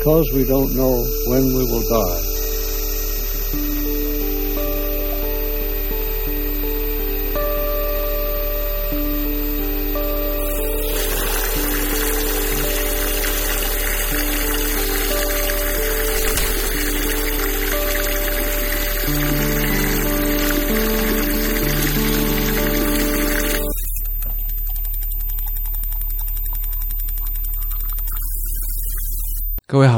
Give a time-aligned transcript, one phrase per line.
[0.00, 2.24] because we don't know when we will die.“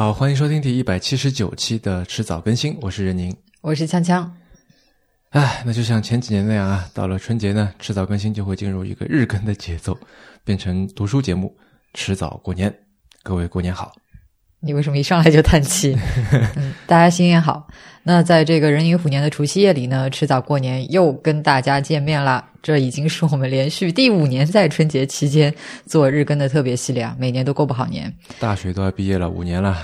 [0.02, 3.32] 好，欢迎收听第一百七十九期的迟早更新，我是任宁。
[3.60, 4.28] 我是锵锵。
[5.30, 9.96] 哎，那就像前几年那样啊，到了春节呢，迟早更新就会进入一个日更的节奏，
[10.42, 11.56] 变成读书节目。
[11.94, 12.76] 迟早过年，
[13.22, 13.94] 各位过年好。
[14.62, 15.96] 你为什么一上来就叹气？
[16.56, 17.66] 嗯，大家新年好。
[18.04, 22.44] 那在这个壬寅虎年的除夕夜里呢，迟早过年又跟大家见面啦。
[22.62, 25.52] 这已经是我们连续第五年在春节期间
[25.86, 28.12] 做日更的特别系列啊，每年都过不好年。
[28.38, 29.76] 大学都要毕业了，五年了。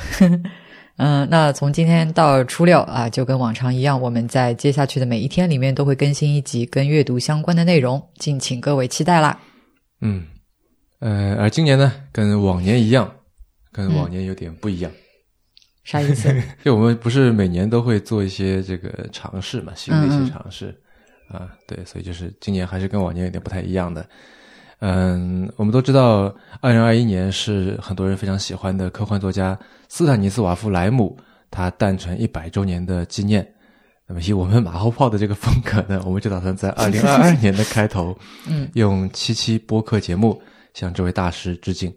[0.97, 9.39] 嗯，那从今天到初六啊，就跟往常一样，我们在接下去的每一天里面都会更新一集跟阅读相关的内容，敬请各位期待啦。
[10.01, 10.25] 嗯，
[10.99, 13.09] 呃，而今年呢，跟往年一样，
[13.87, 14.91] 跟往年有点不一样。
[15.85, 16.29] 啥意思？
[16.65, 20.77] 就我们不是每年都会做一些这个尝试嘛，新的一些尝试
[21.29, 24.07] 啊，对，所以就是今年还是跟往年有点不太一样的。
[24.81, 31.17] 嗯，我们都知道，二零二一年是很多人非常喜欢的科幻作家斯坦尼斯瓦夫莱姆
[31.51, 33.47] 他诞辰一百周年的纪念。
[34.07, 38.17] 那么以我们马后炮的这个风格呢，我们就打算在二零二二年的开头，
[38.49, 40.41] 嗯，用七期播客节目
[40.75, 41.91] 向这位大师致敬。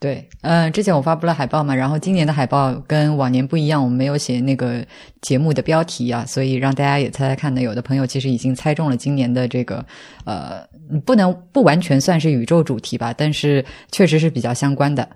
[0.00, 4.82] 对，嗯，之前我发布了海报嘛，然后今年的海报跟往年不一样，我们没有写那个
[5.20, 7.60] 节目的标题啊，所以让大家也猜猜看呢。
[7.60, 9.84] 有的朋友其实已经猜中了今年的这个，
[10.24, 10.66] 呃，
[11.04, 13.62] 不能不完全算是宇宙主题吧，但是
[13.92, 15.06] 确实是比较相关的。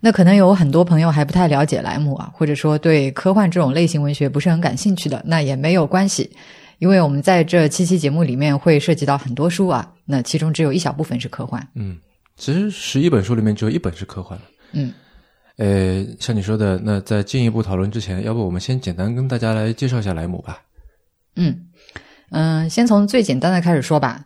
[0.00, 6.28] 那可能有很多朋友还不太了解莱姆啊，或者说对科幻这种类型文学不是很感兴趣的，那也没有关系，
[6.80, 11.64] 因为我们在这七期节目里面会涉及到很多书啊，那其中只有一小部分是科幻。
[11.76, 11.96] 嗯。
[12.38, 14.44] 其实十一本书里面只有一本是科幻的。
[14.72, 14.94] 嗯，
[15.56, 20.60] 呃，像你说的，那在进一步讨论之前，要不我们先简单跟大家来介绍一下莱姆吧。
[21.36, 21.66] 嗯
[22.30, 24.24] 嗯，先从最简单的开始说吧。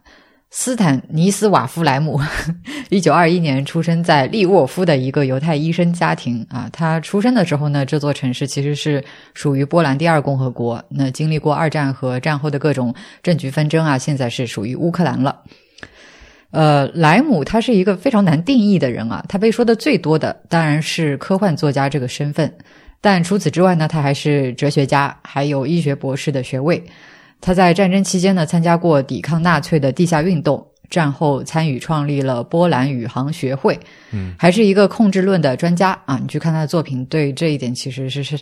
[0.55, 2.21] 斯坦尼斯瓦夫莱姆，
[2.91, 6.69] 一九二一年出生在利沃夫的一个犹太医生家庭啊。
[6.71, 9.03] 他出生的时候呢，这座城市其实是
[9.33, 10.85] 属于波兰第二共和国。
[10.91, 15.43] 那经历过二战和战后的各种政局纷争啊，现在是属于乌克兰了。
[16.53, 22.53] 呃，莱姆他是一个非常难定义的人啊，他被说的最多的当然是科幻作家这个身份，
[23.01, 26.81] 但除此之外呢，他还是哲学家，还有医学博士的学位。
[27.41, 33.77] 他在战争期间呢，参加过抵抗纳粹的地下运动，战后参与创立了波兰宇航学会，
[34.13, 36.19] 嗯，还是一个控制论的专家啊。
[36.21, 38.39] 你去看他的作品，对这一点其实是是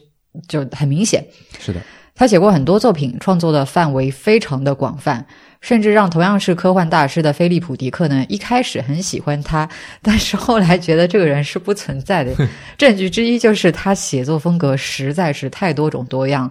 [0.49, 1.25] 就很明显。
[1.59, 1.81] 是的，
[2.20, 5.25] 他写过很多作品，创作的范围非常的广泛。
[5.62, 9.66] 甚至让同样是科幻大师的菲利普·迪克呢，一开始很喜欢他，
[10.03, 12.34] 但是后来觉得这个人是不存在的。
[12.76, 16.50] 证据之一就是他写作风格实在是太多种多样，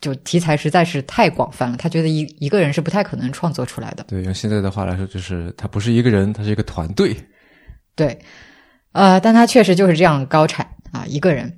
[0.00, 1.76] 就题材实在是太广泛了。
[1.76, 4.04] 他觉得一一个人是不太可能创作出来的。
[4.08, 7.14] 对，用现在的话来说，就是他不是一个人，他是一个团队。
[7.94, 8.18] 对，
[8.92, 11.54] 呃，但他确实就是这样高产啊，一个人。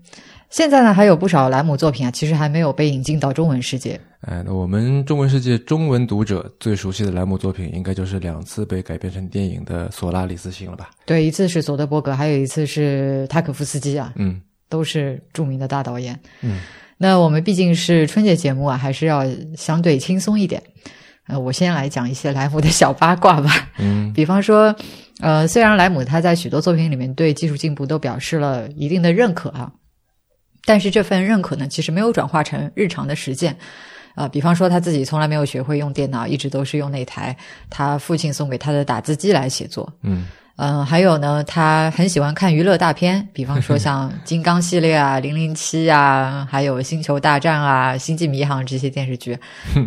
[0.54, 4.00] 现在呢，还有不少莱姆作品啊，其实还没有被引进到中文世界。
[4.20, 10.90] 哎，那我们中文世界中文读者最熟悉的莱姆作品，应该就是两次被改编成电影的《索拉里斯星》了吧？
[11.04, 16.16] 对，一次是佐德伯格，还有一次是塔可夫斯基啊，嗯，都是著名的大导演。
[16.40, 16.60] 嗯，
[16.98, 19.24] 那我们毕竟是春节节目啊，还是要
[19.56, 20.62] 相对轻松一点。
[21.26, 23.50] 呃，我先来讲一些莱姆的小八卦吧。
[23.80, 24.72] 嗯，比方说，
[25.18, 29.72] 呃，虽然莱姆他在许多作品里面对技术进步都表示了一定的认可啊。
[30.64, 33.56] 但是这份认可呢，其实没有转化成日常的实践，
[34.14, 37.36] 啊，比方说他自己从来没有学会用电脑，一直都是用那台
[37.68, 39.92] 他父亲送给他的打字机来写作。
[40.02, 40.26] 嗯
[40.56, 49.36] 嗯，还有呢，他很喜欢看娱乐大片，比方说像 金刚系列啊、零零七啊，还有星球大战啊、星际迷航这些电视剧，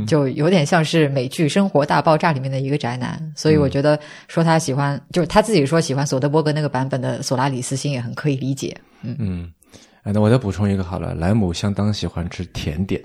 [0.06, 3.18] 就有点像是美剧《生活大爆炸》里面的一个宅男。
[3.34, 3.98] 所以我觉得
[4.28, 8.76] 说他喜欢，就是他自己说喜欢索德伯格那个版本的索拉里斯星也很可以理解。
[9.04, 9.50] 嗯嗯。
[10.14, 13.02] 那我再补充一个好了，莱姆相当喜欢吃甜点，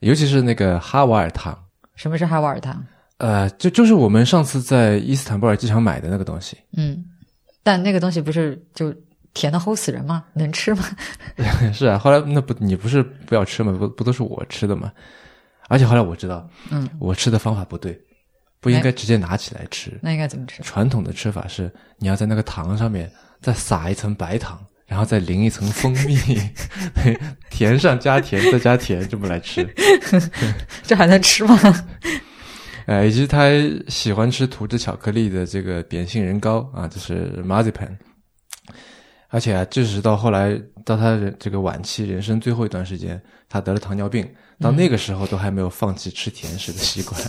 [0.00, 1.56] 尤其是那个哈瓦尔糖。
[1.94, 2.84] 什么是哈瓦尔糖？
[3.18, 6.56] 呃，就就是我们上次在伊斯坦布尔机场买的那个东西。
[6.76, 7.04] 嗯，
[7.62, 8.94] 但那个东西不是就
[9.34, 10.24] 甜的齁死人吗？
[10.32, 10.84] 能吃吗？
[11.72, 13.76] 是啊，后来那不你不是不要吃吗？
[13.78, 14.90] 不不都是我吃的吗？
[15.68, 17.96] 而且后来我知道，嗯，我吃的方法不对，
[18.58, 19.96] 不应该直接拿起来吃。
[20.02, 20.62] 那应该怎么吃？
[20.62, 24.58] 传统的吃法是你要在那个糖上面再撒一层白糖。
[24.90, 26.18] 然后再淋一层蜂蜜，
[27.48, 29.64] 甜上加甜再加甜，这么来吃。
[30.82, 31.56] 这还能吃吗？
[32.86, 33.48] 呃，以及他
[33.86, 37.88] 喜欢吃涂着巧克力的这个扁杏仁糕啊，就是 marzipan。
[39.28, 44.28] 而且啊，即使到后来，到他人这个晚期人生最后一段时间，他得了糖尿病，
[44.58, 47.20] 到那个时候都还没有放弃吃甜食的习惯。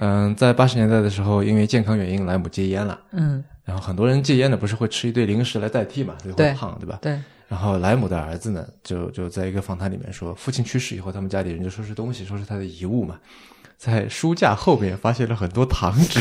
[0.00, 3.00] 嗯，在八十年代的时候，因为健康原因，莱姆戒烟了。
[3.12, 6.98] 嗯，然后很多人戒烟呢，不是会吃一堆零食来代替嘛，就会胖，对吧？
[7.02, 7.18] 对。
[7.48, 13.20] 然后莱姆的儿子呢，就就在一个访谈里面说，父亲去世以后，他们家里人就收拾东西，收拾他的遗物嘛，
[13.76, 16.18] 在书架后面发现了很多糖纸，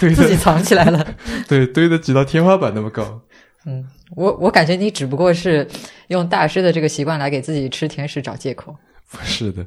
[0.14, 1.06] 自己藏起来了。
[1.46, 3.20] 对，堆的挤到天花板那么高。
[3.66, 3.86] 嗯，
[4.16, 5.68] 我我感觉你只不过是
[6.08, 8.74] 用大师的这个习惯来给自己吃甜食找借口。
[9.10, 9.66] 不是的。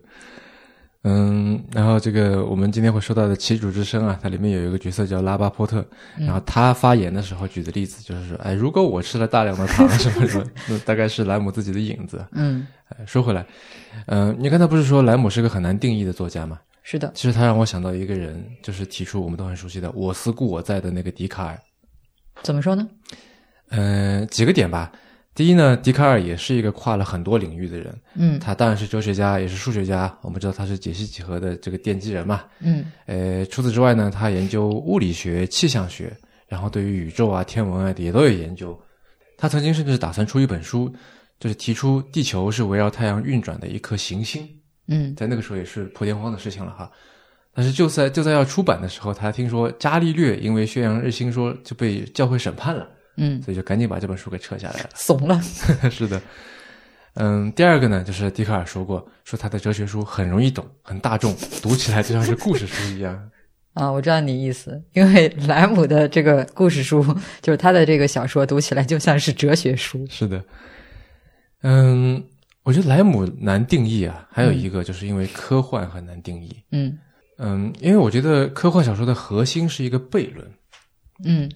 [1.04, 5.86] 嗯，然后这个我们今天会说到的《旗主之声》啊，它里面有一个角色叫拉巴波特，
[6.18, 12.26] 然后他发言的时候举的例子就是说，哎，如果我吃了大量的糖什么什么， 那大概是莱姆自己的影子。
[12.32, 12.66] 嗯，
[13.06, 13.46] 说回来，
[14.06, 16.58] 嗯，你刚才不是说莱姆是个很难定义的作家吗？
[16.84, 21.60] 是的，其实他让我想到一个人，就是提出我们都很熟悉的“我思故我在”的那个笛卡尔。
[22.42, 22.88] 怎么说呢？
[23.70, 24.92] 嗯，几个点吧。
[25.36, 27.96] 第一呢，笛卡尔也是一个跨了很多领域的人。
[28.14, 30.16] 嗯，他当然是哲学家，也是数学家。
[30.22, 32.44] 我们知道他是解析几何的这个奠基人嘛。
[32.60, 36.16] 嗯，呃，除此之外呢，他研究物理学、气象学，
[36.48, 38.80] 然后对于宇宙啊、天文啊也都有研究。
[39.36, 40.94] 他曾经甚至打算出一本书，
[41.40, 44.48] 就是提出地球是围绕太阳运转的一颗行星。
[44.88, 46.92] 嗯，在那个时候也是破天荒的事情了哈。
[47.56, 52.88] 但是就在就在要出版的时候，他听说伽利略因为宣扬日心说就被教会审判了。
[53.18, 54.90] 嗯，所以就赶紧把这本书给撤下来了。
[54.96, 55.42] 怂了，
[55.92, 56.22] 是的。
[57.16, 63.30] 嗯，第二个呢，就是笛卡尔说过，说他的哲学书很容易懂，很大众，读起来就像是故事书一样。
[63.74, 67.04] 啊，我知道你意思，因为莱姆的这个故事书，
[67.42, 70.06] 就是他的这个小说，读起来就像是哲学书。
[70.10, 70.44] 是的。
[71.62, 72.24] 嗯，
[72.64, 76.56] 我觉得莱姆难定义啊，还有一个就是因为科幻很难定义。
[76.72, 76.98] 嗯
[77.38, 80.52] 嗯，因为我觉得科幻小说的核心是一个悖论。
[81.26, 81.50] 嗯。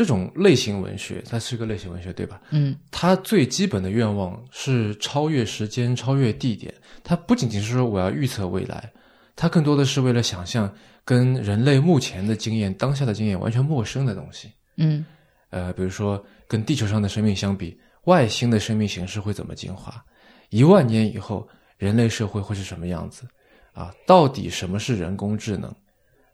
[0.00, 2.40] 这种类型文学，它是一个类型文学，对吧？
[2.52, 6.72] 嗯，它最基本的愿望是超越时间、超越地点。
[7.04, 8.90] 它不仅仅是说我要预测未来，
[9.36, 10.72] 它更多的是为了想象
[11.04, 14.50] 跟人类目前的经验、当下的经验完全陌生的东西。
[14.78, 15.04] 嗯，
[15.50, 20.02] 呃，比如说跟地球上的生命相比，外星的生命形式会怎么进化？
[20.48, 21.46] 一万年以后，
[21.76, 23.28] 人类社会会是什么样子？
[23.74, 25.70] 啊，到底什么是人工智能？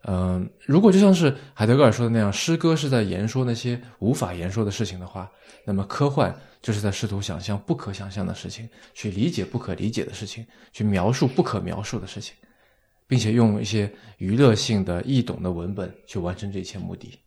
[0.09, 5.29] 嗯，如果就像是海德格尔说的那样，诗歌是在言说那些无法言说的事情的话，
[5.65, 6.33] 那么科幻
[6.63, 12.37] 就是在试图想象不可想象的事情，去理解不可理解的事情，去描述不可描述的事情，
[13.09, 17.19] 并且用一些娱乐性的易懂的文本去完成这一切目的。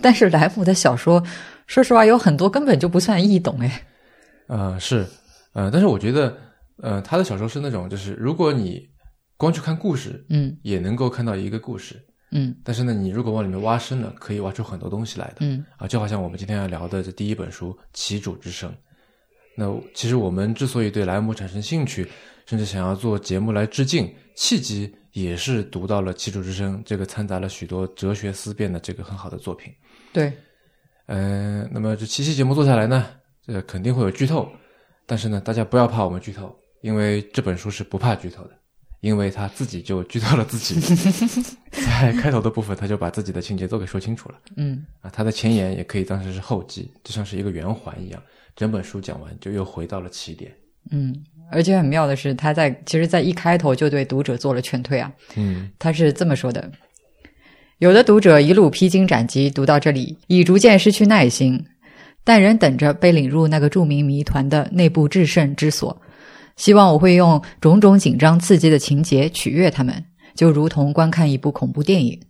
[0.00, 1.20] 但是莱姆的小说，
[1.66, 3.82] 说实话有很多根本就不算易懂哎。
[4.46, 5.04] 呃，是，
[5.54, 6.38] 呃，但是我觉得，
[6.80, 8.88] 呃，他的小说是那种，就是如果你。
[9.40, 11.96] 光去看故事，嗯，也能够看到一个故事，
[12.30, 12.54] 嗯。
[12.62, 15.64] 但是呢，你如果往里面挖深了，可以挖出很多东西来的，嗯。
[15.78, 18.70] 啊，就好像我们今天要聊的这第一本书《旗主之声》。
[19.56, 22.06] 那其实我们之所以对莱姆产生兴趣，
[22.44, 29.72] 甚至想要做节目来致敬，契机也是读到了《旗主之声》这个掺杂了许多哲学思辨的这个很好的作品。
[30.12, 30.30] 对，
[31.06, 33.06] 嗯，那么这七期节目做下来呢，
[33.42, 34.46] 这肯定会有剧透，
[35.06, 38.59] 但是呢，大家不要怕我们剧透，因为这本书是不怕剧透的。
[39.00, 40.78] 因为他自己就剧透了自己，
[41.72, 44.34] 在开头的部分他就把自己的情节都给说清楚了。
[44.56, 48.22] 嗯，啊，他的前言也可以当成是后记，就像是一个圆环一样，
[48.54, 50.52] 整本书讲完就又回到了起点。
[50.90, 51.14] 嗯，
[51.50, 55.10] 而且很妙的是，他在其实，在一开头就对读者做了劝退啊。
[55.36, 56.70] 嗯，他是这么说的：
[57.78, 61.64] 有的读者一路披荆斩棘读到这里，已逐渐失去耐心，
[62.22, 66.00] 但仍等着被领入那个著名谜团的内部制胜之所。
[66.60, 72.20] 希望我会用种种紧张刺激的情节取悦他们，就如同观看一部恐怖电影。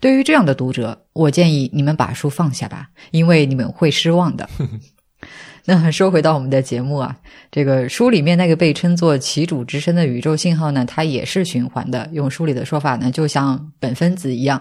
[0.00, 4.50] 对于这样的读者，我建议你们把书放下吧，因为你们会失望的。
[5.66, 7.16] 那说回到我们的节目啊，
[7.52, 12.10] 这个书里面那个被称作“旗主之声”的宇宙信号呢，它也是循环的。
[12.12, 14.60] 用书里的说法呢，就像苯分子一样。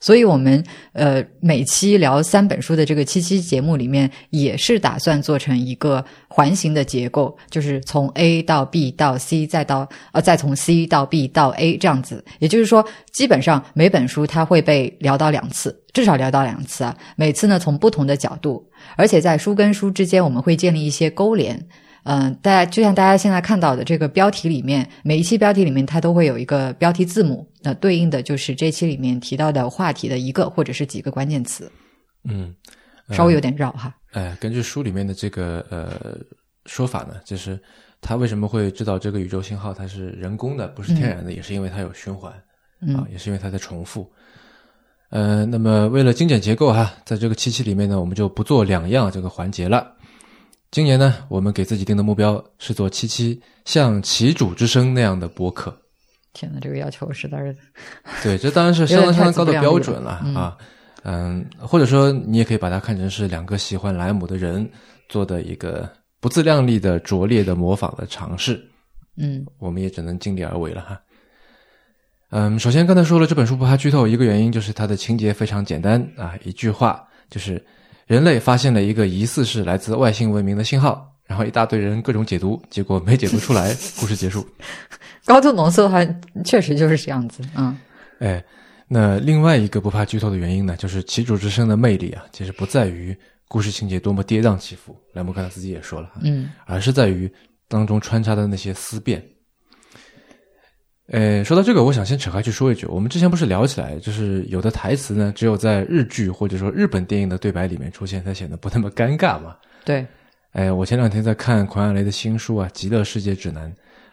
[0.00, 0.62] 所以，我们
[0.92, 12.24] 呃每期聊三本书的这个七期节目里面，也是打算做成一个环形的结构，就是从 A 到 B 到 C，再到呃再从 C 到 B 到 A 这样子。
[12.38, 16.96] 也就是说，基本上每本书它会被聊到两次，至少聊到两次啊。
[17.16, 18.64] 每次呢从不同的角度，
[18.96, 21.66] 而且在书跟书之间，我们会建立一些勾连。
[22.04, 31.70] 嗯，大家就像大家现在看到的这个标题里面，每一期标题里面它都会有一个标题字母，那对应的就是这期里面提到的话题的一个或者是几个关键词。
[32.24, 32.54] 嗯，
[33.10, 33.94] 稍微有点绕哈。
[34.12, 36.18] 哎，根据书里面的这个呃
[36.64, 37.60] 说法呢，就是
[38.00, 42.32] 他为什么会知道这个宇宙信号它是人工的，不是天然的，也是因为它有循环
[42.96, 44.10] 啊，也是因为它在重复。
[45.10, 49.94] 呃，那么为了精简结构哈，在这个七期里面呢，我们就不做两样这个环节了。
[50.70, 55.74] 今年呢，我们给自己定的目标是做七七像旗主之声那样的播客。
[56.34, 57.56] 天哪，这个要求实在是……
[58.22, 60.56] 对，这当然是相当相当高的标准了啊。
[61.04, 64.68] 嗯，或者说你也可以把它看成是两个喜欢莱姆的人
[65.08, 65.88] 做的一个
[66.20, 68.62] 不自量力的拙劣的模仿的尝试。
[69.16, 71.00] 嗯，我们也只能尽力而为了哈。
[72.30, 77.64] 嗯，首先刚才说了这本书不怕剧透，一个原因就是它的情节非常简单啊，一句话就是
[78.08, 84.44] 人类发现了一个疑似是来自外星文明的信号，然后一大堆人各种解读，结果没解读出来， 故事结束。
[85.26, 85.98] 高度浓缩的话，
[86.42, 87.42] 确实就是这样子。
[87.54, 87.76] 嗯，
[88.20, 88.42] 哎，
[88.88, 93.14] 那另外一个不怕剧透的原因呢，就是旗主之声的魅力啊，其实不在于
[93.46, 97.30] 故事情节多么跌宕起伏，莱姆刚才自己也说了，嗯，而是在于
[97.68, 99.22] 当中穿插的那些思辨。
[101.10, 109.56] 呃，说到这个，我想先扯开去说一句，我们之前不是聊起来，就是有的台词呢，只有在日剧或者说日本电影的对白里面出现，才显得不那么尴尬嘛。
[109.84, 110.06] 对。
[110.52, 113.70] 哎，我前两天在看孔亚雷的新书啊，《极乐世界指南》，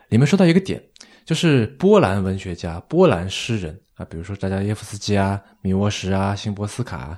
[0.09, 0.81] 里面说到一个点，
[1.25, 7.17] 就是波兰文学家、波兰诗人啊，比如说扎加耶夫斯基啊、米沃什啊、辛波斯卡，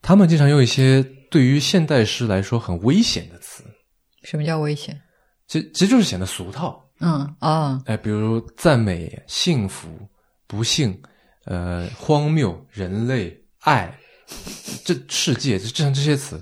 [0.00, 3.64] 他们经常用一些对于现代诗来说很危险的词。
[4.22, 4.98] 什么叫危险？
[5.46, 6.82] 其其实就是显得俗套。
[7.00, 9.88] 嗯啊，哎，比如赞美、幸福、
[10.46, 10.96] 不幸、
[11.46, 13.98] 呃、荒谬、人类、爱、
[14.84, 16.40] 这世界，就像这些词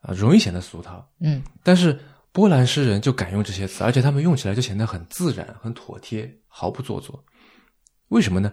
[0.00, 1.06] 啊，容易显得俗套。
[1.20, 1.98] 嗯，但是
[2.30, 7.22] 波兰诗人就敢用这些词，而且他们用起来就显得很自然、很妥帖，毫不做作。
[8.08, 8.52] 为什么呢？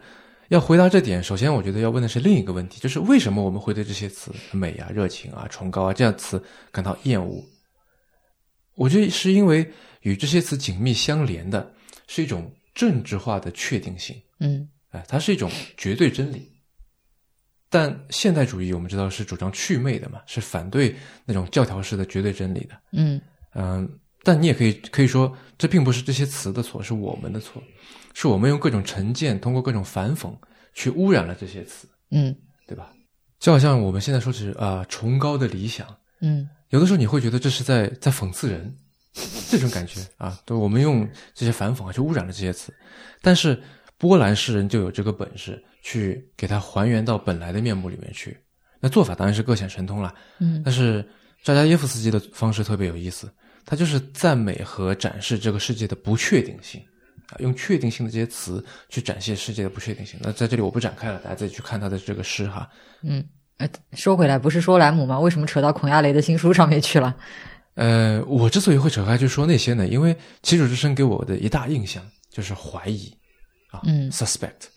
[0.49, 7.43] 要回答这点，首先我觉得要问的是另一个问题，就是为什么我们会对这些词美啊、热情啊、崇高啊这样词感到厌恶？
[8.79, 9.71] 我觉得是因为。
[10.03, 11.73] 与这些词紧密相连的
[12.07, 16.49] 是一种政治化的确定性，嗯，哎，它是一种绝对真理。
[17.69, 20.95] 但现代主义我们知道是主张祛魅的嘛，是反对
[21.25, 23.19] 那种教条式的绝对真理的，嗯
[23.55, 23.99] 嗯。
[24.23, 27.61] 但你也可以可以说，这并不是这些词的错，是我们的错，
[28.13, 30.33] 是我们用各种成见，通过各种反讽
[30.73, 32.33] 去污染了这些词，嗯，
[32.65, 32.93] 对吧？
[33.37, 35.85] 就好像我们现在说是啊崇高的理想，
[36.21, 38.75] 嗯，有的时候你会觉得这是在在讽刺人。
[39.49, 42.71] 这种感觉啊，对，我们用这些反讽啊，去污染了这些词。
[43.21, 43.59] 但是
[43.97, 48.37] 波兰诗人就有这个本事，去给它还原到本来的面目里面去。
[48.79, 50.13] 那做法当然是各显神通了。
[50.37, 51.03] 嗯，但是
[51.43, 53.29] 扎加耶夫斯基的方式特别有意思，
[53.65, 56.79] 他就是赞美和展示这个世界的不确定性
[57.29, 60.19] 啊，用确定性的这些词去展现世界的不确定性。
[60.21, 62.69] 那在这里我不展开了，大家自己去看他的这个诗哈。
[63.01, 63.27] 嗯，
[63.59, 65.19] 呃，说回来，不是说莱姆吗？
[65.19, 67.15] 为什么扯到孔亚雷的新书上面去了？
[67.75, 73.13] 呃，我之所以会扯开去说那些呢，因为《旗主之声》给我的一大印象就是怀疑
[73.69, 74.67] 啊，嗯，suspect。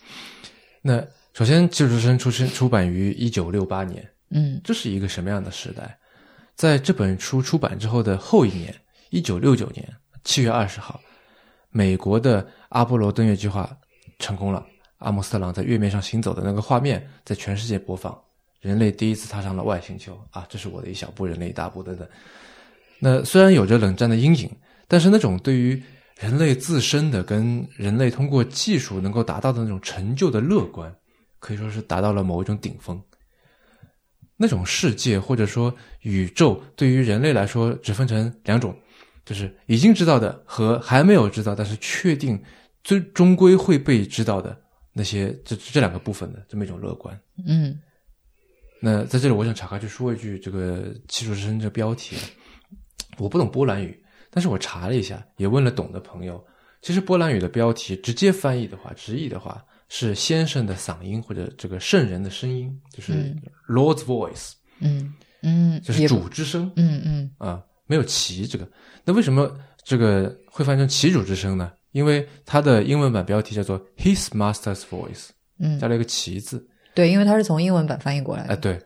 [0.83, 1.01] 那
[1.33, 5.97] 首先，《旗主之声》出生出版于一九六八年，嗯，这是一个什么样的时代？
[6.57, 8.75] 在这本书出版之后的后一年，
[9.11, 9.89] 一九六九年
[10.25, 11.01] 七月二十号，
[11.71, 13.71] 美国的阿波罗登月计划
[14.19, 14.65] 成功了，
[14.99, 18.17] 阿姆斯特朗在月面上行走的那个画面在全世界播放，
[18.63, 22.09] 人类第一次踏上了外星球啊，这是我的一小步，人类一大步等等。
[23.01, 24.51] 那虽然有着冷战的阴影，
[24.87, 25.83] 但是那种对于
[26.19, 30.95] 人类自身的跟人类通过技术能够达到的那种成就的乐观，
[31.41, 33.03] 可以说是达到了某一种顶峰。
[34.37, 38.77] 那种世界或者说宇宙对于人类来说，只分成两种，
[39.25, 42.41] 就是已经知道的和还没有知道但是确定
[42.85, 44.57] 最终归会被知道的
[44.93, 47.21] 那些这这两个部分的这么一种乐观。
[47.47, 47.77] 嗯，
[48.85, 52.17] 那在这里我想岔开去说一句这个《技术之声》这标题。
[53.19, 56.45] 我不懂波兰语，但是我查了一下，也问了懂的朋友。
[56.81, 63.13] 其实波兰语的标题直接翻译的话，直译的话是“先生的嗓音”或者“这个圣人的声音”，就是
[63.69, 64.55] “Lord's Voice”。
[64.81, 66.73] 嗯嗯，就是主之声。
[66.75, 68.69] 嗯嗯啊，没有“旗”这个。
[69.05, 71.71] 那为什么这个会翻成“旗主之声”呢？
[71.93, 75.29] 因为它的英文版标题叫做 “His Master's Voice”，
[75.61, 76.67] 嗯，加了一个“旗”字。
[76.95, 78.55] 对，因为它是从英文版翻译过来的。
[78.55, 78.79] 哎，对。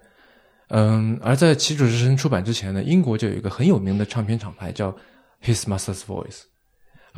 [0.68, 4.90] 嗯，而在《旗主之声》出版之前呢，英国就有一个很有名的唱片厂牌叫
[5.40, 6.42] His Master's Voice。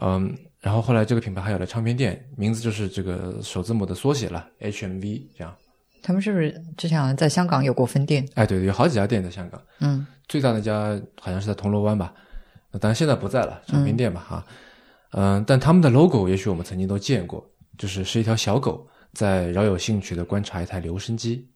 [0.02, 5.22] 嗯，然后后来这个品牌还有了唱片店，名字就是这个首字母的缩写了 HMV。
[5.36, 5.54] 这样，
[6.02, 8.28] 他们是不是之前好像在香港有过分店？
[8.34, 9.58] 哎，对，有好几家店在香港。
[9.80, 12.12] 嗯，最大的一家好像是在铜锣湾吧，
[12.72, 14.44] 当然现在不在了，唱片店吧哈。
[15.12, 17.42] 嗯，但他们的 logo 也许我们曾经都见过，
[17.78, 21.48] 就是是一条小狗在饶有兴趣的观察一台留声机。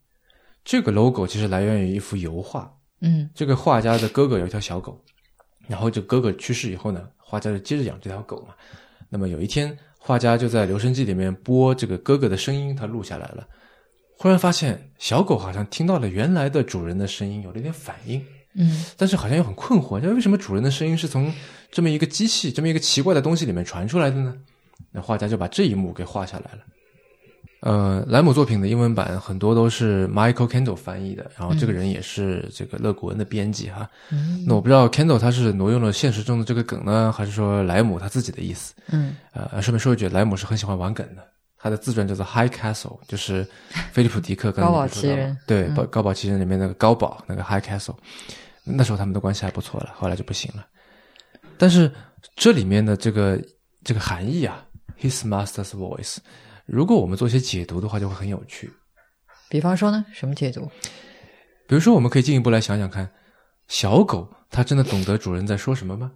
[0.64, 5.02] 这个 logo 其实来源于一幅油画，嗯这个画家的哥哥有一条小狗，
[5.66, 8.54] 然后这哥哥去世以后呢，画家就接着养这条狗嘛。
[9.08, 13.46] 那么有一天，画家就在留声机里面播这个哥哥的声音，他录下来了。
[14.16, 21.32] 忽然发现小狗好像听到了原来的主人的声音，有了一点反应，嗯但是好像又很困惑，那为什么主人的声音是从
[21.72, 24.36] 这么一个机器、这么一个奇怪的东西里面传出来的呢？
[24.92, 26.60] 那画家就把这一幕给画下来了。
[27.62, 33.88] 呃，莱姆作品的英文版很多都是 Michael Kendall 翻译的，然后这个人也是这个勒古恩的编辑哈。
[34.10, 38.74] 嗯那我不知道 Kendall 他是挪用了现实中的这个梗呢，还是说莱姆他自己的意思？
[38.90, 41.22] 嗯呃，顺便说一句，莱姆是很喜欢玩梗的。
[41.56, 43.46] 他的自传叫做《High Castle》，就是
[43.92, 47.94] 菲利普迪克跟高堡你说到奇人对嗯高高堡奇人里面那个高堡那个 High Castle，
[48.64, 50.66] 那时候他们的关系还不错了，后来就不行了。
[51.56, 51.88] 但是
[52.34, 53.40] 这里面的这个
[53.84, 54.64] 这个含义啊
[55.00, 56.16] ，His Master's Voice，
[56.72, 58.72] 如果我们做一些解读的话，就会很有趣。
[59.50, 60.62] 比方说呢，什么解读？
[61.68, 63.12] 比如说，我们可以进一步来想想看，
[63.68, 66.10] 小狗它真的懂得主人在说什么吗？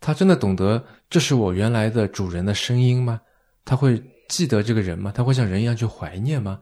[0.00, 3.20] 它真的懂得这是我原来的主人的声音吗？
[3.64, 5.12] 它会记得这个人吗？
[5.14, 6.58] 它会像人一样去怀念吗？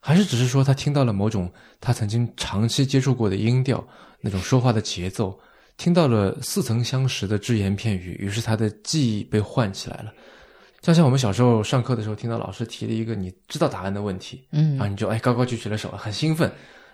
[0.00, 3.86] 还是只是说它听到了某种它曾经长期接触过的音调，
[4.22, 5.38] 那种说话的节奏，
[5.76, 10.10] 听到了似曾相识的只言片语，于是它的记忆被唤起来了。
[10.80, 16.50] 就像我们小时候上课的时候，听到老师提了一个你知道答案的问题，嗯然后你就哎高高举起了手，很兴奋。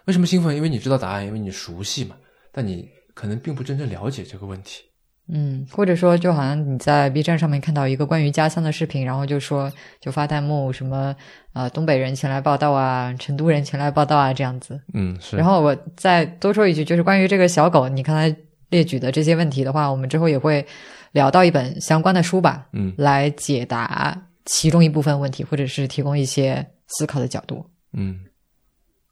[0.06, 0.54] 为什么兴奋？
[0.54, 2.16] 因为你知道答案，因为你熟悉嘛。
[2.52, 4.82] 但你可能并不真正了解这个问题。
[5.28, 11.14] 嗯，或者说，就好像你在 B 站上面看到一个关于家乡的视频，然后就说就发弹幕什么
[11.52, 14.80] 呃东北人前来报道啊，成都人前来报道啊这样子。
[14.94, 15.36] 嗯，是。
[15.36, 18.34] 然后我再多说一句，就是关于这个小狗，你刚才
[18.70, 20.64] 列举的这些问题的话，我们之后也会
[21.12, 27.64] 聊到一本相关的书吧，嗯来解答其中一部分问题，或者是提供一些思考的角度。
[27.92, 28.20] 嗯，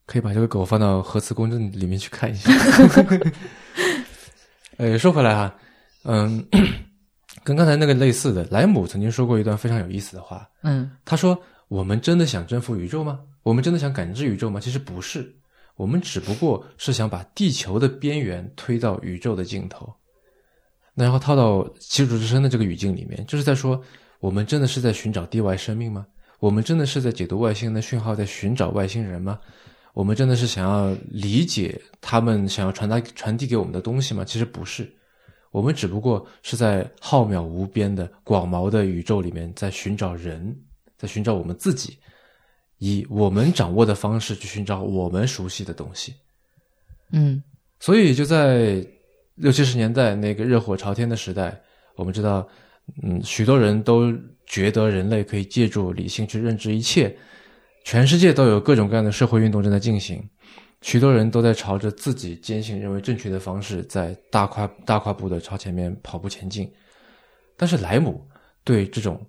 [0.06, 2.50] 可以把这个狗放到核磁共振里面去看一下。
[4.76, 5.54] 呃，说回来哈，
[6.04, 6.44] 嗯，
[7.44, 10.48] 跟刚才那个类似的，莱姆曾经说过一段非常有意思的话。
[10.62, 13.20] 嗯他说：“我们真的想征服宇宙吗？
[13.42, 14.58] 我们真的想感知宇宙吗？
[14.58, 15.34] 其实不是，
[15.76, 19.92] 我们只不过是想把地球的边缘推到宇宙的尽头。
[20.94, 23.82] 那然后套到七主之声的这个语境里面，就是在说，
[24.20, 26.06] 我们真的是在寻找地外生命吗？
[26.40, 29.38] 我们真的是在解读外星人的讯号，在寻找外星人吗？
[29.92, 34.24] 我们真的是想要理解他们想要传达传递给我们的东西吗？
[34.24, 34.90] 其实不是。”
[35.54, 40.52] 我们只不过是在浩渺无边的广袤的宇宙里面，在寻找人，
[40.98, 41.96] 在寻找我们自己，
[42.78, 46.12] 以我们掌握的方式去寻找我们熟悉的东西。
[47.12, 47.40] 嗯
[47.78, 48.84] 所以就在
[49.34, 51.60] 六七十年代那个热火朝天的时代，
[51.96, 52.46] 我们知道，
[53.02, 54.12] 嗯，许多人都
[54.46, 57.16] 觉得人类可以借助理性去认知一切，
[57.84, 60.22] 全世界都有各种各样的社会运动正在进行。
[60.82, 66.70] 许多人都在朝着自己坚信认为正确的方式，在大跨大跨步的朝前面跑步前进。
[67.56, 68.26] 但是莱姆
[68.64, 69.24] 对这种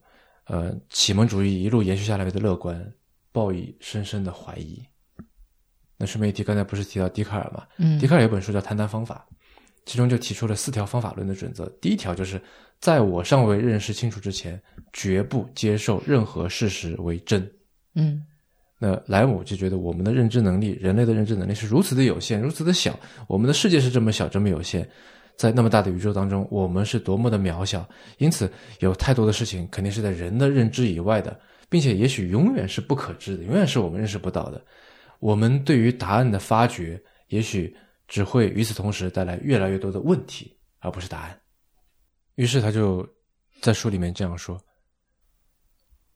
[0.47, 2.85] 呃启蒙主义一路延续下来的乐观，
[3.31, 4.83] 抱以深深的怀疑。
[5.97, 7.63] 那顺便一提，刚才不是提到笛卡尔嘛？
[7.77, 9.25] 嗯笛卡尔有本书叫《谈谈方法》，
[9.85, 11.67] 其中就提出了四条方法论的准则。
[11.81, 12.41] 第一条就是，
[12.79, 14.61] 在我尚未认识清楚之前，
[14.93, 17.49] 绝不接受任何事实为真。
[17.93, 18.21] 嗯
[18.77, 24.87] 那莱姆就觉得我们的认知能力，人类的认知能力是如此的有限，如此的小，我们的世界是这么小，这么有限，
[25.37, 27.87] 在那么大的宇宙当中，我们是多么的渺小。
[28.17, 34.61] 因此，有太多的事情肯定是在人的认知以外的，并且也许永远是不可知的，永远是我们认识不到的。
[35.19, 37.73] 我们对于答案的发掘，也许
[38.07, 41.41] 只会与此同时带来越来越多的问题，而不是答案。
[42.35, 43.07] 于是他就
[43.61, 44.59] 在书里面这样说：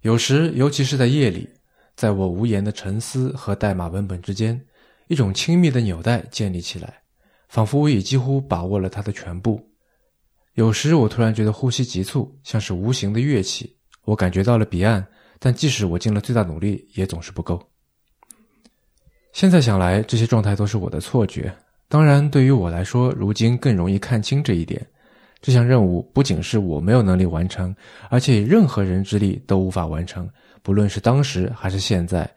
[0.02, 1.50] 有时，尤其是在夜里。
[1.96, 4.66] 在我无言的沉思和代码文本之间，
[5.08, 7.02] 一种亲密的纽带建立起来，
[7.50, 9.70] 仿佛我已几乎把握了它的全部。
[10.54, 13.78] 有时我突然觉得呼吸急促，像是无形的乐器。
[14.04, 15.06] 我感觉到了彼岸，
[15.40, 17.62] 但即使我尽了最大努力，也总是不够。
[19.34, 21.54] 现在想来，这些状态都是我的错觉。
[21.90, 24.86] 当然，对于我来说，如今更容易看清这一点。
[25.42, 27.76] 这项任务不仅是我没有能力完成，
[28.10, 30.30] 而且以任何人之力都无法完成。
[30.62, 32.30] 不论是当时还是现在，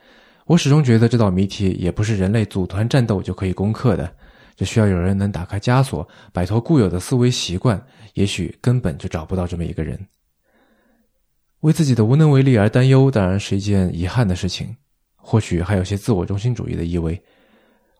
[0.46, 4.10] 我始终觉得这道谜题也不是人类组团战斗就可以攻克的。
[4.56, 7.78] 这需要有人能打开枷锁，摆脱固有的思维习惯。
[8.14, 9.98] 也许根本就找不到这么一个人。
[11.60, 14.74] 为自己的无能为力而担忧，当然是一件遗憾的事情。
[15.16, 17.22] 或许还有些自我中心主义的意味。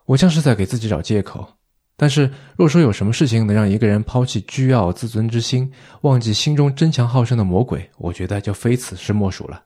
[0.07, 1.47] 我像是在给自己找借口。
[1.95, 9.63] 但是，若说有什么事情能让一个人抛弃倨傲自尊之心，忘记心中争强好胜的魔鬼，我觉得就非此事莫属了。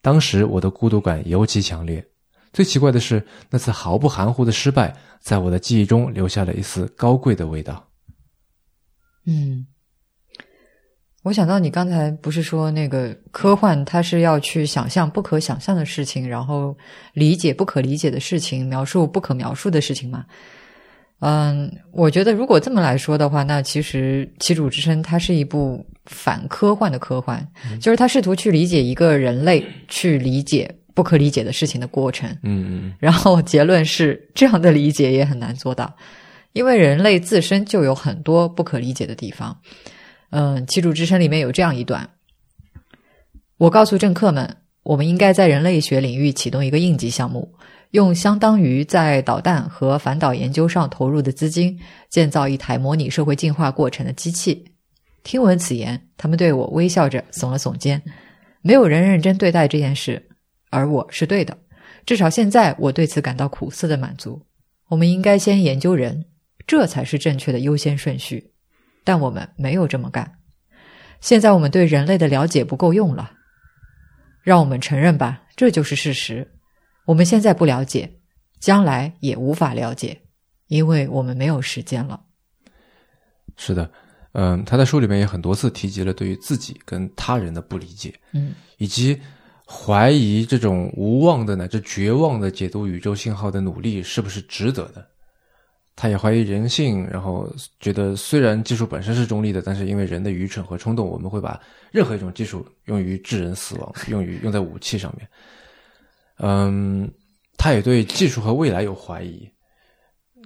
[0.00, 2.04] 当时我的孤独感尤其强烈，
[2.52, 7.88] 最奇怪的是，那次毫不含糊的失败，在我的记忆中留下了一丝高贵的味道。
[9.26, 9.66] 嗯，
[11.22, 16.76] 我想到你刚才不是说那个科幻，它是要去想象不可想象的事情，然后
[17.12, 20.24] 理解不可理解的事情，描述不可描述的事情吗？
[21.20, 27.46] 嗯，我觉得如果这么来说的话，那其实《旗主之声》它是一部反科幻的科幻，
[27.80, 32.28] 就是它试图去理解一个人类去理解不可理解的事情的过程。
[32.42, 35.94] 嗯嗯然后结论是，这样的理解也很难做到，
[36.52, 39.56] 因为人类自身就有很多不可理解的地方。
[40.32, 42.08] 嗯，《旗主之声》里面有这样一段，
[43.58, 47.52] 我告诉政客们，我们应该在人类学领域启动一个应急项目，
[47.90, 54.64] 用相当于在导弹和反导研究上投入的资金，建造一台模拟社会进化过程的机器。
[55.22, 58.02] 听闻此言，他们对我微笑着耸了耸肩。
[58.62, 60.30] 没有人认真对待这件事，
[60.70, 61.54] 而我是对的。
[62.06, 64.40] 至少现在，我对此感到苦涩的满足。
[64.88, 66.24] 我们应该先研究人，
[66.66, 68.51] 这才是正确的优先顺序。
[69.04, 70.38] 但我们没有这么干。
[71.20, 73.32] 现在我们对人类的了解不够用了。
[74.42, 76.50] 让我们承认吧，这就是事实。
[77.04, 78.18] 我们现在不了解，
[78.58, 80.20] 将来也无法了解，
[80.66, 82.20] 因为我们没有时间了。
[83.56, 83.88] 是的，
[84.32, 89.20] 嗯，他在书里面也很多次提及了对于自己跟他人的不理解，嗯以及
[89.64, 95.06] 怀疑这种无望的乃至绝望的解读宇宙信号的努力是不是值得的。
[96.02, 101.60] 他也怀疑人性，然后觉得虽然技术本身是中立的，但是因为人的愚蠢和冲动，我们会把
[101.92, 105.28] 任何一种技术用于致人死亡，用于用在武器上面。
[106.38, 107.08] 嗯，
[107.56, 109.48] 他也对技术和未来有怀疑。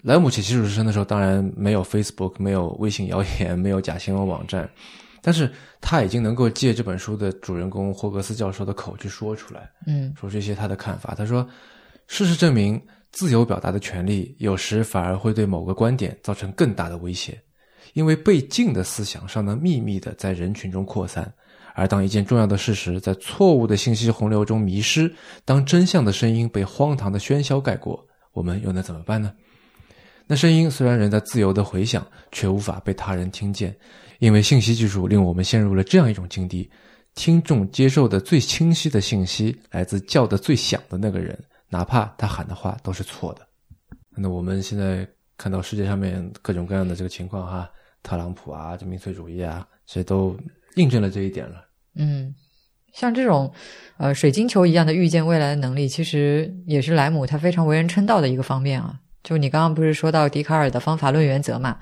[0.03, 4.69] 莱姆写《技术之声》的时候，当然没有 Facebook，没有微信谣言，没有假新闻网站，
[5.23, 11.14] 但是他已经能够借这本书的主人公霍格斯教授的口去说出来，嗯说这些他的看法。
[11.14, 11.49] 他说，
[12.09, 12.79] 事实证明，
[13.16, 17.40] 自由表达的权利有时反而会对某个观点造成更大的威胁，
[17.94, 21.33] 因为被禁的思想尚能秘密的在人群中扩散。
[21.74, 25.11] 而当一件重要的事实在错误的信息洪流中迷失，
[25.46, 29.33] 当真相的声音被荒唐的喧嚣盖过，我们又能怎么办呢？
[30.26, 33.74] 那声音虽然仍在自由的回响，却无法被他人听见，
[34.18, 36.70] 因为信息技术令我们陷入了这样一种境地：
[37.14, 43.46] 听众接受的最清晰的信息来自叫得最响的那个人，哪怕他喊的话都是错的。
[44.16, 47.70] 那我们现在看到世界上面各种各样的这个情况哈，
[48.02, 50.37] 特朗普啊，这民粹主义啊，这都
[50.76, 51.66] 印证了这一点了。
[51.94, 52.35] 嗯，
[52.94, 53.52] 像这种
[53.98, 58.98] 呃水晶球一样的预见未来的能力，其实也是莱姆他非常为人称道的一个方面啊。
[59.22, 61.79] 就你刚刚不是说到笛卡尔的方法论原则嘛？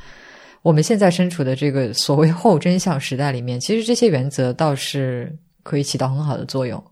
[0.62, 6.82] 我们现在身处的这个所谓后真相时代里面，其实这些原则倒是可以起到很好的作用。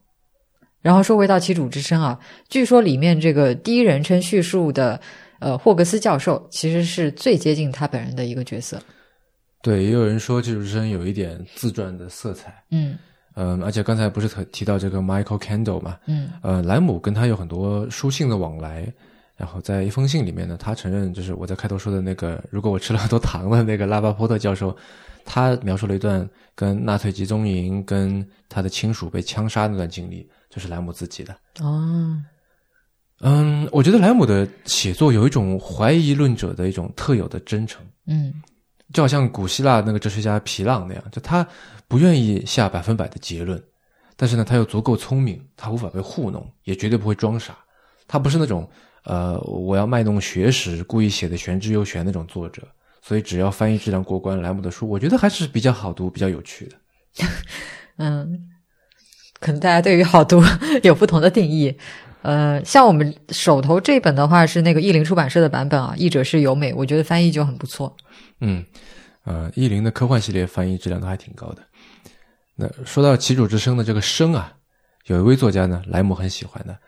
[0.83, 2.18] 然后说回到其主之声啊，
[2.49, 5.01] 据说里面这个第一人称叙述的
[5.38, 8.79] 呃霍格斯教授，其实是最接近他本人的一个角色。
[9.62, 12.53] 对，也有人说基础之声有一点自传的色彩。
[12.73, 12.99] 嗯
[13.35, 15.97] 嗯，而且刚才不是提提到这个 Michael Kendall 嘛？
[16.07, 18.92] 嗯呃，莱姆跟他有很多书信的往来，
[19.37, 24.77] 然后在一封信里面呢，他承认就是我在开头说的那个，如果我吃了很多糖的那个拉巴波特教授，
[25.25, 31.35] 他描述了一段跟纳粹集中营跟他的亲属被枪杀那段经历，就是莱姆自己的。
[31.61, 32.23] 哦
[33.25, 38.35] 嗯，我觉得莱姆的写作有一种怀疑论者的一种特有的真诚，嗯
[38.93, 41.47] 就好像古希腊那个哲学家皮浪那样，就他
[41.88, 43.62] 不愿意下百分百的结论，
[44.17, 47.57] 但是呢，他又足够聪明，他无法被糊弄，也绝对不会装傻。
[48.07, 48.69] 他不是那种
[49.05, 52.67] 呃，我要卖弄学识，故意写的玄之又玄那种作者。
[53.01, 56.77] 所以只要翻译质量过关，莱姆的书，我觉得还是比较好读、比较有趣的。
[57.97, 58.49] 嗯，
[59.42, 60.42] 可能大家对于好读
[60.83, 61.76] 有不同的定义。
[62.22, 67.94] 呃，像我们手头这本的话是那个译林出版社的版本啊，译者是由美，我觉得翻译就很不错。
[68.40, 68.64] 嗯，
[69.24, 71.62] 呃，译林的科幻系列翻译质量都还挺高的。
[72.55, 74.52] 那说到旗主之声的这个声啊，
[75.07, 76.78] 有一位作家呢，莱姆很喜欢的，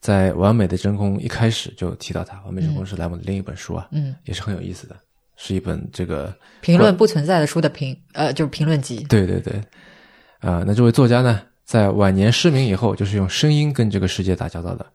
[0.00, 4.94] 在《完美的真空》一开始就提到他，《完美真空》是莱姆的另一本书啊，嗯，也是很有意思的，
[5.36, 9.04] 是一本这个评论不存在的书的评，呃，就是评论集。
[9.08, 9.54] 对对对，
[10.38, 14.86] 啊、那这位作家呢，在晚年失明以后，就是用声音跟这个世界打交道的，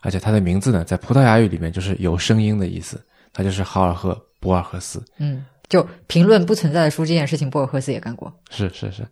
[0.00, 2.98] 而且他的名字呢，在葡萄牙语里面就是有声音的意思，
[3.32, 5.04] 他就是豪尔赫·博尔赫斯。
[5.18, 8.32] 嗯，就评论不存在的书这件事情，博尔赫斯也干过。
[8.50, 9.06] 是是是，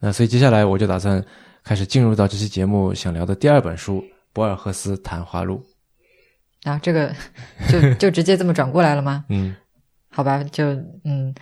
[0.00, 1.22] 那所以接下来我就打算
[1.62, 4.00] 开始进入到这期节目想聊的第二本书
[4.32, 5.62] 《博尔赫斯谈话录》。
[6.70, 7.14] 啊，这个
[7.68, 9.26] 就就直接这么转过来了吗？
[9.28, 9.54] 嗯
[10.08, 10.64] 好吧，就
[11.04, 11.34] 嗯，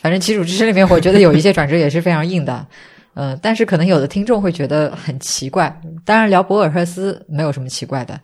[0.00, 2.66] 反正基础知识里面，我觉得有一些转折也是非常硬的，
[3.14, 5.80] 呃，但是可能有的听众会觉得很奇怪。
[6.04, 8.20] 当然，聊博尔赫斯没有什么奇怪的，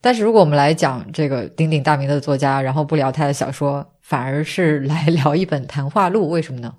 [0.00, 6.74] 但是如果我们来讲这个鼎鼎大名的作家，然后不聊他的小说，反而是来聊一本谈话录，为什么呢？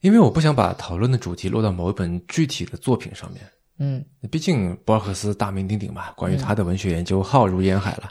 [0.00, 3.42] 因为我不想把讨论的主题落到某一本具体的作品上面。
[3.80, 8.08] 嗯毕竟博尔赫斯大名鼎鼎嘛，关于他的文学研究浩如烟海了，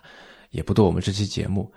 [0.52, 1.70] 也不多我们这期节目。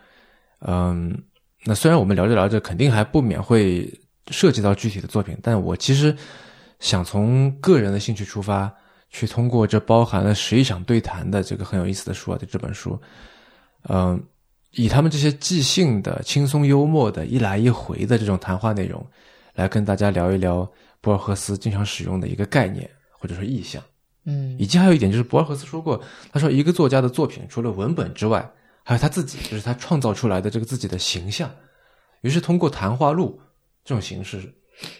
[0.60, 1.16] 嗯，
[1.64, 3.88] 那虽然我们聊着聊着，肯定还不免会
[4.30, 6.16] 涉及到具体的作品，但我其实
[6.78, 8.72] 想从个人的兴趣出发，
[9.10, 12.98] 去通过这包含了十一场对谈的这个很有意思的书啊，就这本书，
[13.88, 14.22] 嗯，
[14.72, 19.04] 以他们这些即兴的、轻松幽默的、一来一回的这种谈话内容，
[19.54, 23.82] 来跟大家聊一聊博尔赫斯经常使用的一个概念或者说意象。
[24.26, 28.48] 嗯以及还有一点就是，博尔赫斯说过，他说一个作家的作品除了文本之外，
[28.84, 31.50] 还有他自己，就是他创造出来的这个自己的形象。
[32.20, 33.40] 于是通过谈话录
[33.90, 34.38] 这种形式，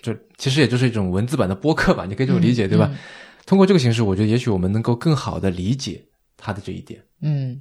[0.03, 2.89] 就其实也就是一种文字版的播客吧，你可以这么理解，对吧？
[2.93, 2.99] 嗯
[3.47, 6.01] 通过这个形式，我觉得也许我们能够更好的理解
[6.37, 7.01] 他的这一点。
[7.21, 7.61] 嗯，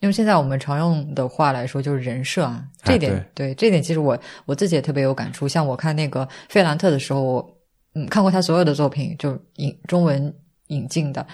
[0.00, 2.64] 用现在我们常用的话来说，就是人设啊。
[2.82, 5.46] 这点、哎对这点，其实我我自己也特别有感触。
[5.46, 7.58] 像我看那个费兰特的时候，我
[7.94, 10.34] 嗯看过他所有的作品，就引中文
[10.68, 11.24] 引进的。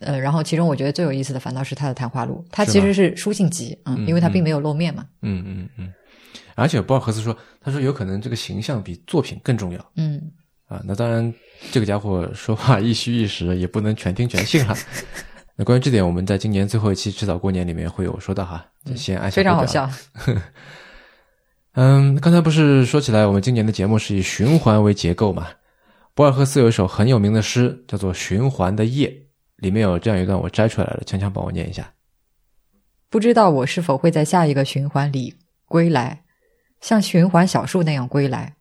[0.00, 5.92] 呃，然后其中我觉得最有意思的反倒是他的谈话录，他其实是书信集，嗯，嗯因为他并没有露面嘛，嗯嗯嗯。
[6.60, 9.92] 而且博尔赫斯说，他说有可能这个形象比作品更重要。
[9.96, 10.20] 嗯
[10.66, 11.34] 啊，那当然，
[11.72, 14.76] 这个家伙说话一虚一实，也不能全听全信哈。
[15.56, 19.90] 那关于这点，我们在今年最后一期迟早过年里面会有说到哈，就先按下非常好笑。
[21.74, 25.48] 嗯，刚才不是说起来，我们今年的节目是以循环为结构嘛？
[26.14, 29.08] 博尔赫斯有一首很有名的诗，叫做《循环的夜》，
[29.56, 31.92] 里面有这样一段，我摘出来了，强强帮我念一下。
[33.08, 35.34] 不知道我是否会在下一个循环里
[35.66, 36.22] 归来，
[36.80, 38.56] 像循环小树那样归来。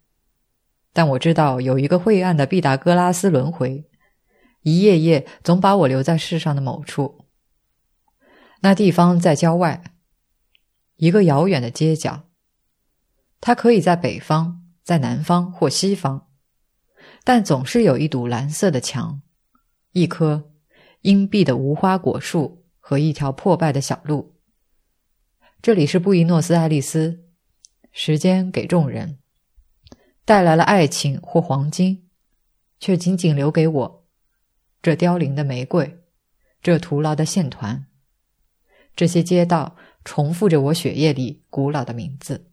[0.92, 3.88] 但我知道有一个晦暗的毕达哥拉斯轮回，
[4.64, 7.26] 一夜夜总把我留在世上的某处。
[8.62, 9.84] 那地方在郊外，
[10.98, 12.24] 一个遥远的街角。
[13.40, 16.28] 它可以在北方、在南方或西方，
[17.24, 19.22] 但总是有一堵蓝色的墙，
[19.94, 20.52] 一棵
[21.02, 24.36] 阴蔽的无花果树和一条破败的小路。
[25.62, 27.29] 这里是布宜诺斯艾利斯，
[28.02, 29.20] 时间给众人
[30.24, 32.08] 带来了爱情或黄金，
[32.80, 34.08] 却仅仅留给我
[34.82, 36.00] 这凋零的玫瑰，
[36.62, 37.88] 这徒劳的线团。
[38.96, 42.50] 这些街道重复着我血液里古老的名字。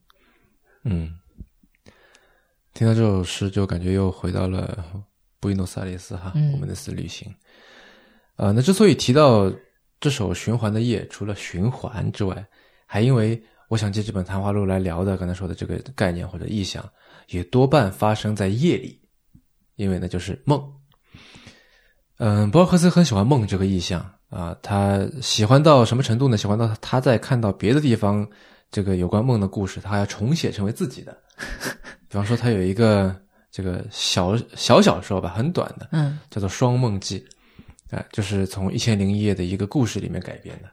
[0.82, 1.16] 嗯，
[2.74, 4.84] 听到这首诗，就感觉又回到了
[5.38, 7.32] 布宜诺斯艾利斯哈，嗯我们那次旅行。
[8.34, 9.48] 呃，那之所以提到
[10.00, 12.44] 这首《循环的夜》，除了循环之外，
[12.84, 16.88] 还因为我想借这本谈话录来聊的刚才说的这个概念或者意象，
[17.28, 19.00] 也多半发生在夜里，
[19.74, 20.62] 因为呢就是梦。
[22.18, 24.00] 嗯，博尔赫斯很喜欢梦这个意象
[24.30, 26.36] 啊，他喜欢到什么程度呢？
[26.36, 28.26] 喜欢到他在看到别的地方
[28.70, 31.16] 这个有关梦的故事，他要重写成为自己的。
[32.08, 33.14] 比方说，他有一个
[33.50, 37.22] 这个小小小说吧，很短的，嗯叫做《双梦记》，
[37.96, 40.70] 啊、就是从《一千零一夜》的一个故事里面改编的。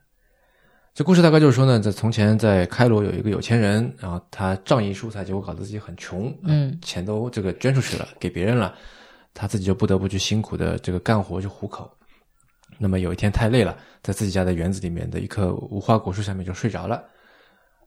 [0.94, 8.76] 这故事大概就是说呢，在从前在开罗有一个有钱人，然后他仗义疏财，结果搞得自己很穷，嗯钱都这个捐出去了，给别人了，
[9.34, 11.92] 他自己就不得不去辛苦的这个干活去糊口。
[12.78, 17.04] 那么有一天太累了，在自己家的园子里面的一棵无花果树下面就睡着了，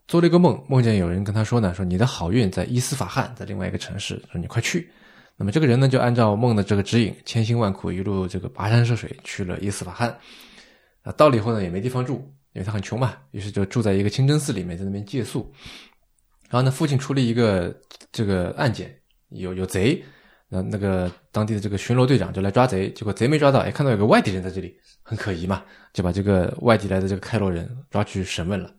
[0.09, 4.91] 做了一个梦，梦见有人跟他说呢，说你的好运在伊斯法罕，在另外一个城市，说你快去。
[5.37, 10.19] 那么这个人呢，就按照梦的这个指引，千辛万苦一路这个跋山涉水去了伊斯法罕。
[11.03, 15.53] 啊，到了以后呢，也没地方住，因为他很穷嘛，于是就住在一个清真寺里面，在那边借宿。
[16.49, 17.75] 然后呢，附近出了一个
[18.11, 18.91] 这个案件，
[19.29, 20.03] 有有贼，
[20.49, 28.71] 那那个当地的这个巡逻队长就来抓贼，结果贼没抓到，哎，看到有个外地人在这里，很可疑嘛，就把这个外地来的这个开罗人抓去审问了。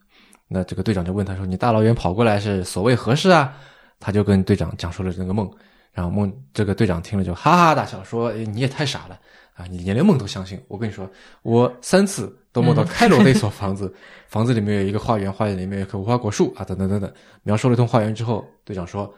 [0.47, 3.55] 那这个队长就问他说：“你大老远跑过来是所谓何事啊？”
[3.99, 5.51] 他就跟队长讲述了这个梦，
[5.91, 9.19] 然后梦这个队长听了就哈哈大笑，说：“哎，你也太傻了
[9.57, 9.65] 啊！
[9.69, 10.61] 你连连梦都相信。
[10.67, 11.09] 我跟你说，
[11.41, 13.91] 我三次都梦到开罗的一所房子，
[14.27, 17.11] 房子里面有一个花园，花园里面有一棵无花果树啊，等等等等。
[17.41, 19.11] 描述了一通花园之后，队长说，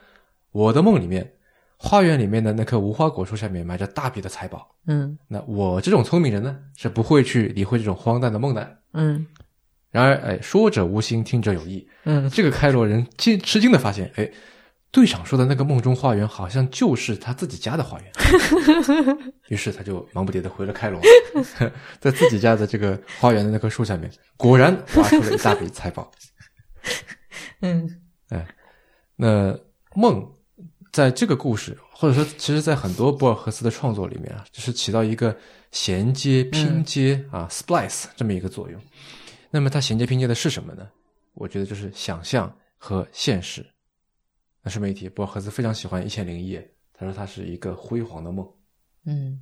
[0.54, 1.30] 我的梦里面，
[1.75, 4.65] 花园里面的那棵无花果树下面埋着大笔的财宝。
[4.88, 8.78] 嗯那我这种聪明人呢，是不会去理会这种荒诞的梦的。
[8.93, 9.28] 嗯
[9.91, 11.86] 然而，哎，说者无心，听者有意。
[12.06, 14.32] 嗯这个开罗人惊吃惊的发现，哎，
[14.91, 18.12] 队长说的那个梦中花园好像就是他自己家的花园。
[19.49, 20.99] 于是他就忙不迭的回了开罗，
[21.99, 26.12] 在自己家的这个花园的那棵树下面，果然挖出了一大笔财宝。
[27.62, 28.47] 嗯哎
[29.15, 29.58] 那
[29.95, 30.25] 梦
[30.91, 35.36] 在这个故事，或者说，其实，在很多博尔赫斯的创作里面啊，就是起到一个
[35.71, 38.82] 衔接、拼接啊，splice 这么一个作用。
[39.52, 40.88] 那么，它衔接拼接的是什么呢？
[41.36, 43.65] 我觉得就是想象和现实。
[44.69, 46.62] 那是媒体，博尔赫斯非常喜欢《一千零一夜》，
[46.93, 48.47] 他说它是一个辉煌的梦。
[49.03, 49.41] 嗯，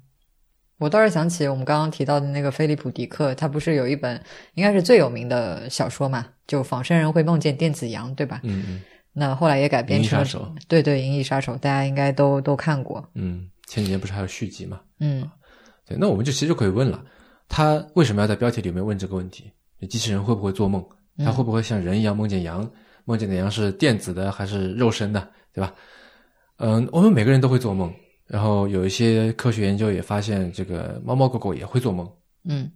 [0.78, 6.26] 我倒是想起我们刚刚提到的那个菲利普·迪克，他不是有一本应该是最有名的小说嘛？
[6.48, 8.40] 就仿生人会梦见电子羊，对吧？
[8.46, 8.82] 嗯嗯。
[9.12, 10.26] 那后来也改编成
[10.70, 13.06] 对对，《银翼杀手》，大家应该都都看过。
[13.14, 14.80] 嗯，前几年不是还有续集嘛？
[15.02, 15.30] 嗯
[15.86, 17.04] 对，那我们就其实就可以问了，
[17.50, 19.52] 他为什么要在标题里面问这个问题？
[19.90, 20.82] 机器人会不会做梦？
[21.18, 22.72] 他会不会像人一样梦见羊？
[23.08, 25.32] 梦见的羊是电子的还是肉身的？
[25.54, 25.74] 对吧？
[26.58, 27.90] 嗯，我们每个人都会做梦，
[28.26, 32.06] 然后有一些科学研究也发现，这个猫猫狗狗也会做梦。
[32.44, 32.70] 嗯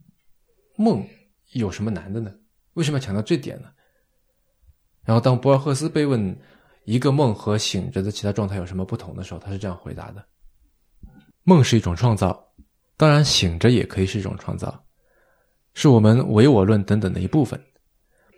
[0.77, 1.05] 梦
[1.51, 2.33] 有什么难的呢？
[2.75, 3.67] 为什么要强调这点呢？
[5.03, 6.33] 然后当博尔赫斯被问
[6.85, 10.25] 一个梦和醒着的其他状态有什么不同的时候，他是这样回答的：
[11.43, 12.41] 梦是一种创造，
[12.95, 14.81] 当然醒着也可以是一种创造，
[15.73, 17.61] 是我们唯我论等等的一部分。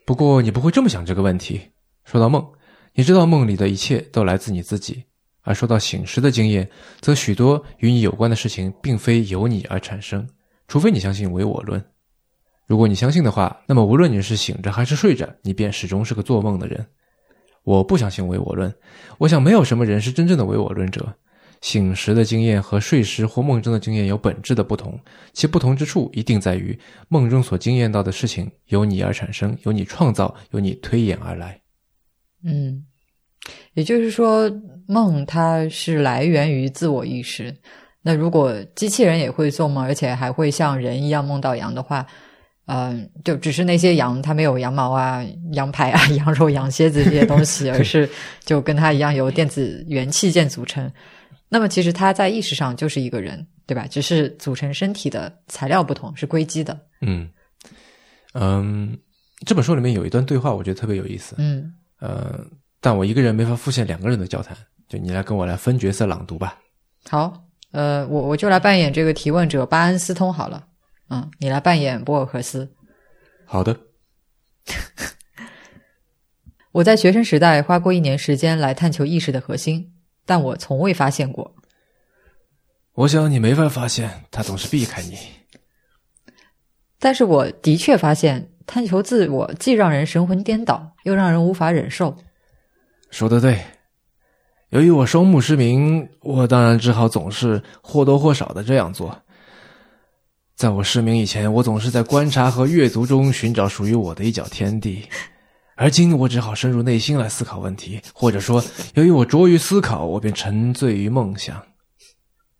[0.05, 1.61] 不过你不会这么想这个问题。
[2.05, 2.45] 说到梦，
[2.93, 5.03] 你知道梦里的一切都来自你自己；
[5.41, 10.27] 而说到醒时的经验，则许多与你有关的事情并非由你而产生，
[10.67, 11.83] 除非你相信唯我论。
[12.65, 16.85] 如果你相信的话，那么无论你是醒着还是睡着，你便始终是个做梦的人。
[17.63, 18.73] 我不相信唯我论，
[19.17, 21.13] 我想没有什么人是真正的唯我论者。
[21.61, 24.99] 醒时的经验和睡时或梦中的经验有本质的不同，
[25.31, 31.62] 其不同之处一定在于梦中所经验到的事情由你而产生，由你创造，由你推演而来。
[32.43, 32.83] 嗯，
[33.73, 34.51] 也就是说，
[34.87, 37.55] 梦它是来源于自我意识。
[38.01, 42.05] 那如果机器人也会做梦，而且还会像人一样梦到羊的话，
[42.65, 48.09] 嗯、就只是那些羊它没有羊毛啊、羊排啊、 羊肉、羊蝎子这些东西，而是
[48.43, 50.91] 就跟它一样由电子元器件组成。
[51.47, 53.85] 那么其实它在意识上就是一个人，对吧？
[53.87, 56.77] 只是组成身体的材料不同，是硅基的。
[57.01, 57.29] 嗯
[58.33, 58.97] 嗯，
[59.45, 61.35] 这本书里面有一段对话，我觉得特别有意思。
[61.37, 62.37] 嗯呃，
[62.81, 64.57] 但我一个人没法复现两个人的交谈，
[64.89, 66.59] 就你来跟我来分角色朗读吧。
[67.09, 70.67] 好，呃，我我就来扮演这个提问者巴恩斯通好了。
[71.09, 72.75] 嗯，你来扮演博尔赫斯。
[73.45, 73.79] 好的，
[76.73, 79.93] 我在学生时代花过一年时间来探求意识的核心，
[80.25, 81.55] 但我从未发现过。
[82.95, 85.17] 我想你没法发现，他总是避开你。
[86.99, 92.15] 但是我的确发现，探求自我既让人神魂颠倒，又让人无法忍受。
[93.11, 93.59] 说的对，
[94.69, 99.17] 由于我双目失明，我当然只好总是或多或少的这样做。
[100.55, 105.03] 在我失明以前，我总是在观察和阅读中寻找属于我的一角天地，
[105.75, 111.61] 而今我只好深入内心来思考问题，或者说，由于我拙于思考，我便沉醉于梦想。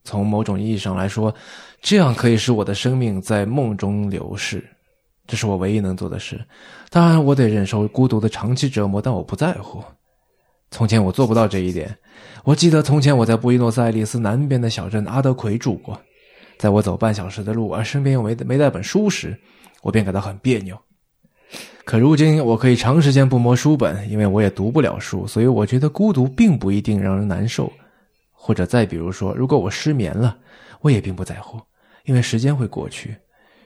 [0.03, 1.33] 从某种意义上来说，
[1.81, 4.61] 这样可以使我的生命在梦中流逝，
[5.25, 6.43] 这是我唯一能做的事。
[6.89, 9.83] 当然，我得忍受孤独的长期折磨，但我不在乎。
[10.69, 11.95] 从前我做不到这一点。
[12.43, 15.99] 我记得从前我在布宜诺斯艾利斯南边的小镇阿德奎住过，
[16.57, 19.39] 在我走半小时的路，而身边又没没带本书时，
[19.81, 20.77] 我便感到很别扭。
[21.85, 27.71] 可如今我可以长时间不摸书本，因为我也读不了书，所以我觉得孤独并不一定让人难受。
[28.31, 30.37] 或者再比如说，如果我失眠了，
[30.81, 31.61] 我也并不在乎，
[32.03, 33.15] 因为时间会过去，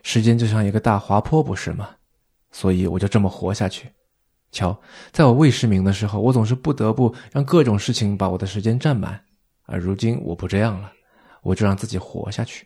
[0.10, 1.90] 时间就像一个大滑坡，不是吗？
[2.50, 3.90] 所以我就这么活下去。
[4.54, 4.80] 瞧，
[5.12, 9.20] 在我未失明的时候，我总是不得不让各种事情把我的时间占满，
[9.66, 10.94] 而如今我不这样了，
[11.44, 12.66] 我就让自己活下去。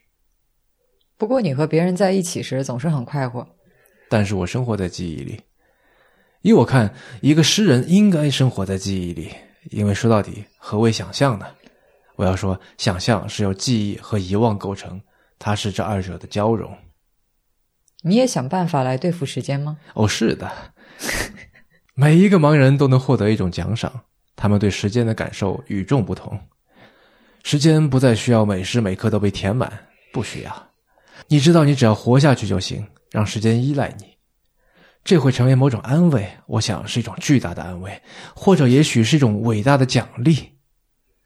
[1.18, 3.44] 不过你和别人在一起时总是很快活。
[4.08, 5.42] 但是我生活在记忆里。
[6.44, 9.32] 依我看，一个诗人应该生活在记忆里，
[9.72, 11.48] 因为说到底，何谓想象呢？
[12.18, 15.02] 我要说，想象是由记忆和遗忘构成，
[15.40, 16.72] 它是这二者的交融。
[18.02, 19.78] 你也想办法来对付时间吗？
[19.94, 20.52] 哦，是的，
[21.94, 23.92] 每一个盲人都能获得一种奖赏，
[24.36, 26.40] 他们对时间的感受与众不同。
[27.44, 29.72] 时间不再需要每时每刻都被填满，
[30.14, 30.70] 不需要。
[31.28, 34.06] 你知道，你只要活下去就行，让时间依赖你，
[35.04, 36.28] 这会成为某种安慰。
[36.48, 38.02] 我想是一种巨大的安慰，
[38.36, 40.58] 或者也许是一种伟大的奖励。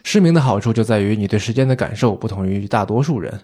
[0.03, 3.41] 失明的好处就在于你对时间的感受不同于大多数人，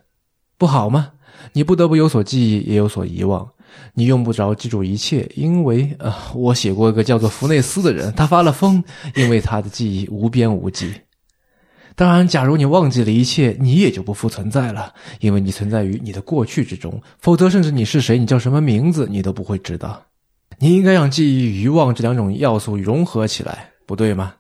[0.62, 1.12] 不好吗？
[1.53, 3.49] 你不得不有所记忆，也有所遗忘。
[3.95, 8.84] 你用不着记住一切，因为呃，我写过一个叫做福内斯的人，他发了疯，
[9.16, 10.93] 因为他的记忆无边无际。
[11.95, 17.01] 当然，假如你忘记了一切，你也就不复存在了，因为你存在于你的过去之中。
[17.18, 19.99] 否则，甚至你是谁，你叫什么名字，你都不会知道。
[20.59, 24.36] 你应该让记忆与遗忘这两种要素融合起来，不对吗？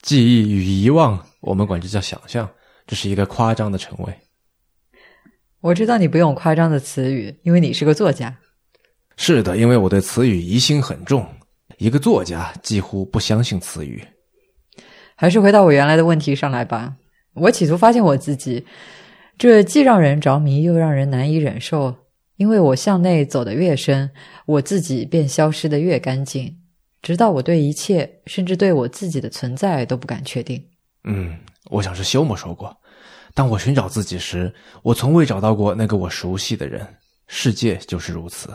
[0.00, 2.48] 记忆与遗忘，我们管这叫想象，
[2.86, 4.14] 这是一个夸张的称谓。
[5.66, 8.32] 我知道你不用夸张的词语，因为你是个作家。
[9.16, 11.26] 是的，因为我对词语疑心很重。
[11.78, 14.00] 一个作家几乎不相信词语。
[15.16, 16.94] 还是回到我原来的问题上来吧。
[17.34, 18.64] 我企图发现我自己，
[19.36, 21.96] 这既让人着迷，又让人难以忍受。
[22.36, 24.08] 因为我向内走得越深，
[24.46, 26.56] 我自己便消失得越干净，
[27.02, 30.62] 直到我对一切，甚至对我自己的存在都不敢确定。
[31.02, 31.36] 嗯，
[31.70, 32.76] 我想是休谟说过
[33.36, 36.96] ：“当我寻找自己时，我从未找到过那个我熟悉的人。
[37.26, 38.48] 世界就是如此。”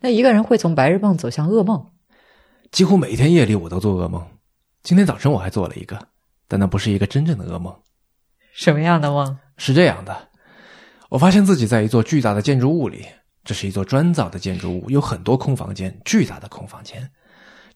[0.00, 1.92] 那一个人会从白日梦走向噩梦？
[2.70, 4.22] 几乎每天夜里我都做噩梦。
[4.82, 6.08] 今天早晨我还做了一个，
[6.46, 7.74] 但那不是一个真正的噩梦。
[8.52, 9.38] 什么样的梦？
[9.56, 10.28] 是这样的。
[11.08, 13.06] 我发现自己在一座巨大的建筑物里，
[13.44, 17.08] 这是一座砖造的建筑物，有很多空房间，巨大的空房间，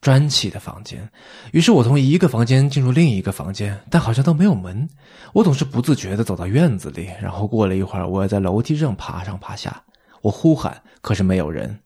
[0.01, 1.09] 砖砌的房间。
[1.53, 4.89] 于是我从一个房间进入另一个房间，但好像都没有门。
[5.33, 9.83] 我总是不自觉地走到院子里，然后过了一会儿，我要在楼梯上爬上爬下。
[10.23, 11.81] 我呼喊，可是没有人。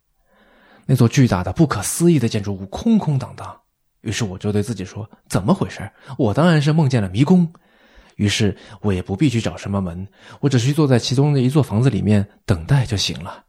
[0.86, 3.56] 那座巨大的、不可思议的建筑物空空荡荡。
[4.02, 5.90] 于是我就对自己说：“怎么回事？
[6.18, 7.50] 我当然是梦见了迷宫。”
[8.16, 10.06] 于是我也不必去找什么门，
[10.40, 13.44] 我只需坐在其中的一座房子里面等待就行了。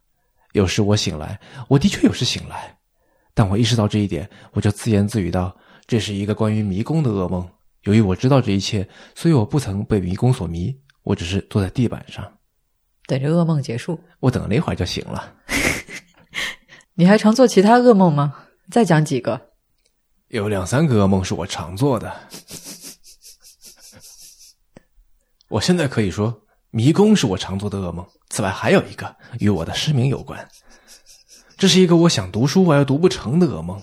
[0.52, 1.38] 有时我醒来，
[1.68, 2.75] 我的确有时醒来，
[3.36, 5.54] 但我意识到这一点，我就自言自语道
[5.86, 7.46] ：“这是一个关于迷宫的噩梦。”
[7.84, 10.74] 由于我知道这一切，所以我不曾被迷宫所迷。
[11.02, 12.26] 我只是坐在地板上，
[13.06, 14.00] 等着噩梦结束。
[14.20, 15.34] 我等了一会儿就醒了。
[16.96, 18.46] 你还常做其他噩梦吗？
[18.70, 19.50] 再讲几个。
[20.28, 22.12] 有两三个噩梦是我常做的。
[25.50, 28.04] 我现在可以说，迷宫是我常做的噩梦。
[28.30, 30.48] 此外，还有一个与我的失明有关。
[31.56, 33.82] 这是一个我想读书而又读不成的噩梦。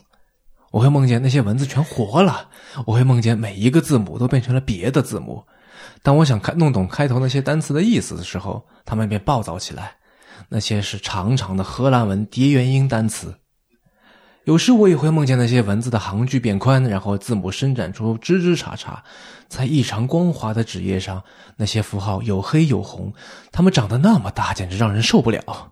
[0.72, 2.50] 我会梦见那些文字全活了，
[2.86, 5.44] 我会梦见每一个字母都变成了别的字母。
[6.02, 9.96] 当我想看弄懂开头那些单词的意思的时候，他们便暴躁起来。
[10.50, 13.36] 那些是长长的荷兰文叠元音单词。
[14.46, 18.98] 有时我也会梦见那些文字的行距变宽，然后字母伸展出枝枝杈杈，
[19.48, 21.24] 在异常光滑的纸页上，
[21.56, 23.14] 那些符号有黑有红，
[23.52, 25.72] 它们长得那么大，简直让人受不了。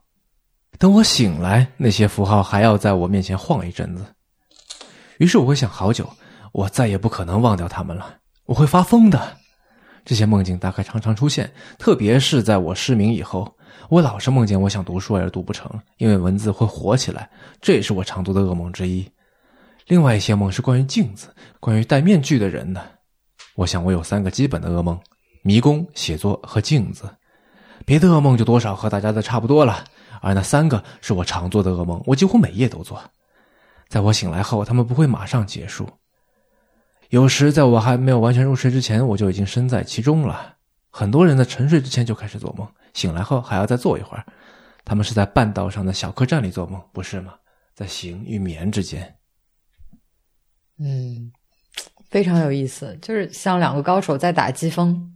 [0.78, 4.06] 等我醒来，那些符号还要在我面前晃一阵子。
[5.20, 6.10] 于是我会想好久，
[6.52, 8.16] 我再也不可能忘掉它们了，
[8.46, 9.38] 我会发疯的。
[10.04, 13.56] 这些梦境大概常常出现，特别是在我失明以后。
[13.90, 17.30] 我老是梦见我想读书而读不成，因为文字会活起来，
[17.62, 19.08] 这也是我常做的噩梦之一。
[19.88, 21.28] 另外一些梦是关于镜子，
[21.60, 22.82] 关于戴面具的人的。
[23.56, 25.00] 我想我有三个基本的噩梦：
[25.44, 27.10] 迷宫、写作和镜子。
[27.86, 29.84] 别的噩梦就多少和大家的差不多了，
[30.22, 33.02] 而那三个是我常做的噩梦，我几乎每夜都做。
[33.90, 35.86] 在我醒来后，他们不会马上结束。
[37.10, 40.56] 有时在我还没有完全入睡之前，我就已经身在其中了。
[40.90, 42.66] 很多人在沉睡之前就开始做梦。
[42.94, 44.26] 醒来后还要再做一会儿，
[44.86, 47.34] 他们是在半道上的小客栈里做梦，不是吗？
[47.74, 49.16] 在醒与眠之间。
[50.80, 51.32] 嗯，
[52.10, 55.14] 非常有意思，就是像两个高手在打机锋。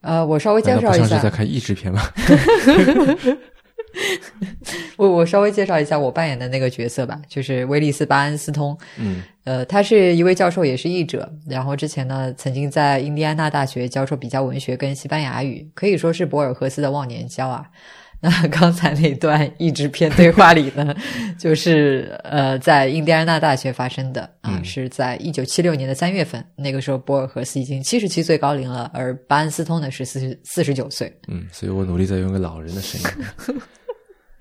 [0.00, 2.02] 呃，我稍微介绍一下，是在看益智片吗？
[4.96, 8.76] 我我稍微介绍一下我扮演的那个角色吧，就是威利斯巴恩斯通。
[8.98, 11.30] 嗯，呃，他是一位教授，也是译者。
[11.48, 17.64] 然后之前呢，曾经在印第安纳大学教授比较文学跟西班牙语，可以说是博尔赫斯的忘年交啊。
[18.24, 20.94] 那刚才那段译制片对话里呢，
[21.38, 26.42] 就是呃，在印第安纳大学发生的啊，是在一九七六年的三月份。
[26.56, 31.12] 那个时候，博尔赫斯已经七十七岁高龄了，而巴恩斯通呢是四十四十九岁。
[31.28, 33.60] 嗯，所以我努力在用个老人的声音。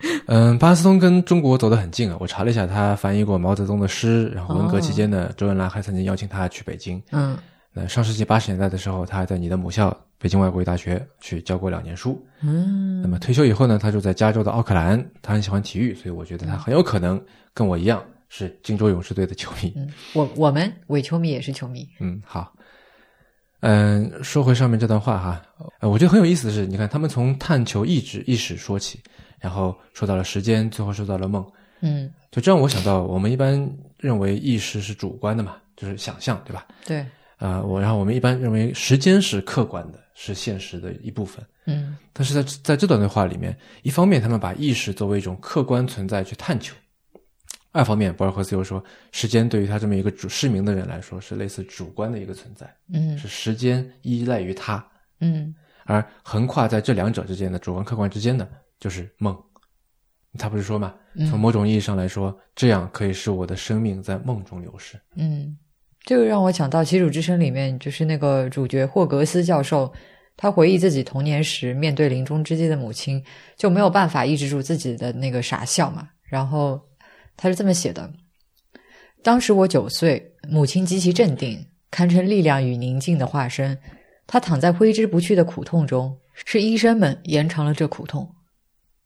[0.28, 2.18] 嗯，巴斯通跟中国走得很近啊！
[2.20, 7.02] 我查了一下，他翻译过毛泽东的诗，然后文革期间呢，周恩来还曾经邀请他去北京。
[7.12, 7.38] 嗯，
[7.72, 12.22] 那上世纪八十年代的时候，他还在你的母校北京外国语大学去教过两年书。
[12.42, 17.22] 嗯，那么退休以后呢，他就在加州的奥克兰，他很喜欢体育，所以我觉得他很有可能
[17.54, 19.72] 跟我一样是金州勇士队的球迷。
[19.76, 21.88] 嗯，我我们伪球迷也是球迷。
[22.00, 22.54] 嗯，好。
[23.62, 25.42] 嗯，说回上面这段话哈，
[25.80, 29.00] 呃，我觉得很有意思的是，你看他们从探求意志意识说起。
[29.44, 31.46] 然后说到了时间，最后说到了梦，
[31.82, 36.66] 嗯，就这让我想到，我们一般认为意识是主观的嘛，就是想象，对吧？
[36.86, 37.06] 对，
[37.40, 46.74] 啊，我然后我们一般认为时间是客观的，是现实的一部分，嗯，但是在在这段对话里面，一方面他们把意识作为一种客观存在去探求，
[47.74, 48.82] 二方面博尔赫斯又说，
[49.12, 54.82] 时间对于他这么一个主失明的人来说是类似主观的一个存在，嗯，是时间依赖于他，
[55.20, 58.50] 嗯，而横跨在这两者之间的主观客观之间的。
[58.84, 59.34] 就是梦，
[60.38, 60.94] 他不是说嘛？
[61.30, 65.00] 从某种意义上来说，这样可以使我的生命在梦中流逝。
[65.16, 65.58] 嗯，
[66.02, 69.90] 这个让我想到《奇主之声》里面，就是那个主角霍格斯教授，
[70.36, 73.24] 他回忆自己童年时面对临终之际的母亲，
[73.56, 76.10] 就没有办法抑制住自己的那个傻笑嘛。
[76.26, 76.82] 然后
[77.38, 78.12] 他是这么写的：
[79.24, 83.80] 当时我九岁，母亲极其镇定，堪称力量与宁静的化身。
[84.28, 88.28] 她躺在挥之不去的苦痛中，是医生们延长了这苦痛。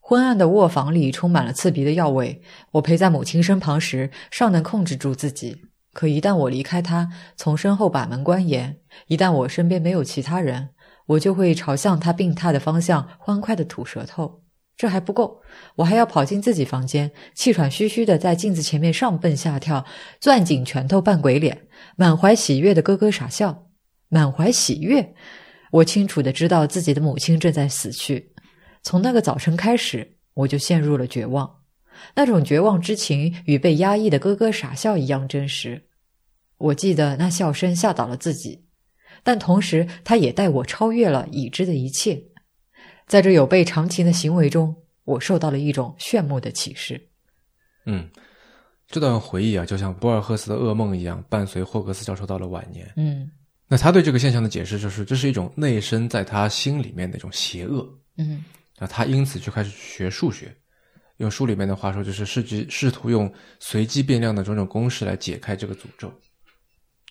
[0.09, 2.41] 昏暗的卧房里充满了刺鼻的药味。
[2.71, 5.65] 我陪在母亲身旁时，尚能控制住自己。
[5.91, 8.75] 可一旦我离开她，从身后把门关严；
[9.07, 10.69] 一旦我身边没有其他人，
[11.07, 14.43] 我就会朝向她病榻的方向欢快的吐舌头。
[14.77, 15.41] 这还不够，
[15.75, 19.83] 我还要跑进自己房间，气喘吁吁的在镜子前面上蹦下跳，
[20.21, 23.65] 攥紧拳头扮鬼脸，满怀喜悦的咯咯傻笑。
[24.07, 25.13] 满怀喜悦，
[25.69, 28.31] 我清楚的知道自己的母亲正在死去。
[28.88, 31.59] 从那个早晨开始，我就陷入了绝望。
[32.15, 35.89] 那种绝望之情与被压抑的咯咯傻笑一样真实。
[36.57, 38.63] 我记得那笑声吓倒了自己，
[39.23, 42.17] 但同时，它也带我超越了已知的一切。
[43.07, 44.73] 在这有悖常情的行为中，
[45.03, 47.09] 我受到了一种炫目的启示。
[47.85, 48.09] 嗯，
[48.88, 52.89] 这段回忆啊，就像博尔赫斯的噩梦一样，伴随霍格斯教授到了晚年。
[52.95, 53.29] 嗯。
[53.67, 57.85] 那他对这个现象的解释就是，这是一种内生在他心里面的一种邪恶。
[58.15, 58.43] 嗯，
[58.78, 60.55] 啊，他因此就开始学数学，
[61.17, 66.11] 用书里面的话说，就是试机试图用随机变量的种种公式来解开这个诅咒。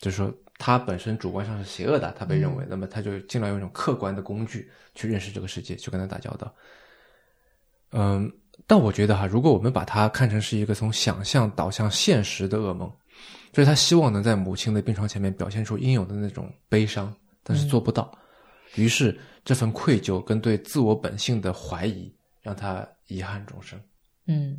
[0.01, 6.55] 就是说，他本身主观上是邪恶的，他被认为，那么他就尽量用一种客观的工具去认识这个世界，去跟他打交道。
[7.93, 8.31] 嗯，
[8.67, 12.91] 但我觉得哈，如果我们把它看成是一个从想象导向现实的噩梦。
[13.53, 17.11] 就是他希望能在母亲的病床前面表现出应有的那种悲伤，
[17.43, 18.13] 但是做不到。
[18.77, 23.79] 于是这份愧疚跟对自我本性的怀疑，让他遗憾终生。
[24.27, 24.57] 嗯，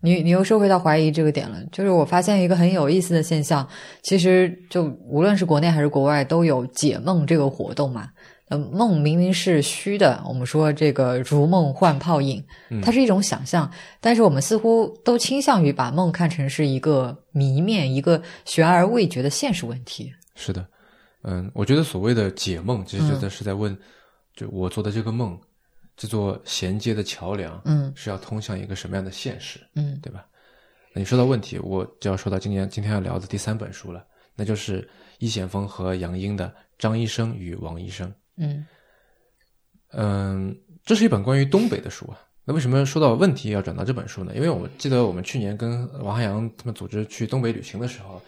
[0.00, 3.68] 你你又说回到怀疑这个点了，就是我发现一个很有意思的现象，
[4.02, 8.08] 其实就无论是国内还是国外，都有解梦这个活动嘛。
[8.50, 12.42] 呃，梦明明是虚的，我们说这个如梦幻泡影，
[12.82, 13.70] 它是一种想象，
[14.00, 20.10] 但是我们似乎都倾向于把梦看成是一个谜面，一个悬而未决的现实问题。
[20.34, 20.66] 是的，
[21.22, 23.76] 嗯，我觉得所谓的解梦，其实就在是在问，
[24.34, 25.38] 就我做的这个梦，
[25.96, 30.26] 这座衔接的桥梁，嗯，是要通向一个什么样的现实，嗯，对吧？
[30.94, 34.04] 那你说到问题，我就要说到今年今天要聊的第三本书了，
[34.34, 34.88] 那就是
[35.18, 36.46] 易险峰和杨英的
[36.78, 38.08] 《张医生与王医生》。
[38.36, 38.66] 嗯
[39.90, 42.20] 嗯，这是一本关于东北的书啊。
[42.44, 44.32] 那为什么说到问题要转到这本书呢？
[44.34, 48.22] 因为我记得我们去年跟王汉阳他们组织去东北旅行的时候，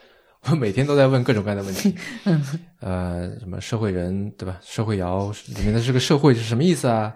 [0.48, 1.94] 我每天都在问各种各样的问题。
[2.24, 2.42] 嗯，
[2.80, 4.58] 呃，什么社会人对吧？
[4.62, 7.14] 社会摇里面的这个社会是什么意思啊？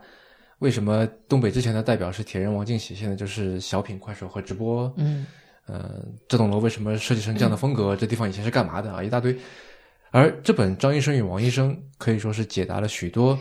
[0.59, 4.93] 为什么东北之前的代表是铁人王进喜，现在就是小品、快手和直播？
[4.97, 5.27] 嗯，
[5.67, 7.97] 呃，这栋楼为什么设计成这样的风格？
[7.97, 9.03] 这地方以前是干嘛的啊？
[9.03, 9.37] 一大堆。
[10.11, 13.37] 而这本《张医生与王医生》可以说是解答了许多，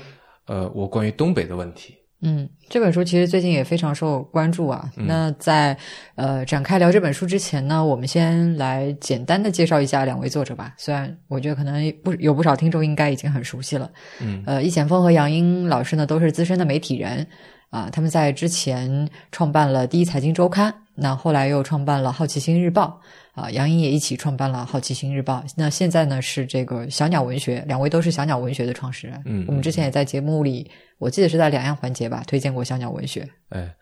[0.45, 1.95] 呃，我关于东北的问题。
[2.25, 4.89] 嗯，这本书其实最近也非常受关注啊。
[4.95, 5.77] 那在
[6.15, 10.73] 呃展开聊这本书之前呢，我们先来简单的介绍一下两位作者吧。
[10.77, 13.91] 虽然我觉得可能不有不少听众应该已经很熟悉了。
[14.21, 17.27] 嗯，呃，易险峰和杨英老师呢都是资深的媒体人
[17.69, 23.01] 啊，他们在之前创办了《第一财经周刊》，那后来又创办了《好奇心日报》。
[23.33, 25.43] 啊，杨英也一起创办了《好奇心日报》。
[25.57, 29.19] 那现在呢是这个小鸟文学，两位都是小鸟文学的创始人。
[29.25, 30.69] 嗯，我们之前也在节目里，
[31.03, 33.29] 我记得是在两样环节吧，推荐过小鸟文学。
[33.49, 33.75] 哎，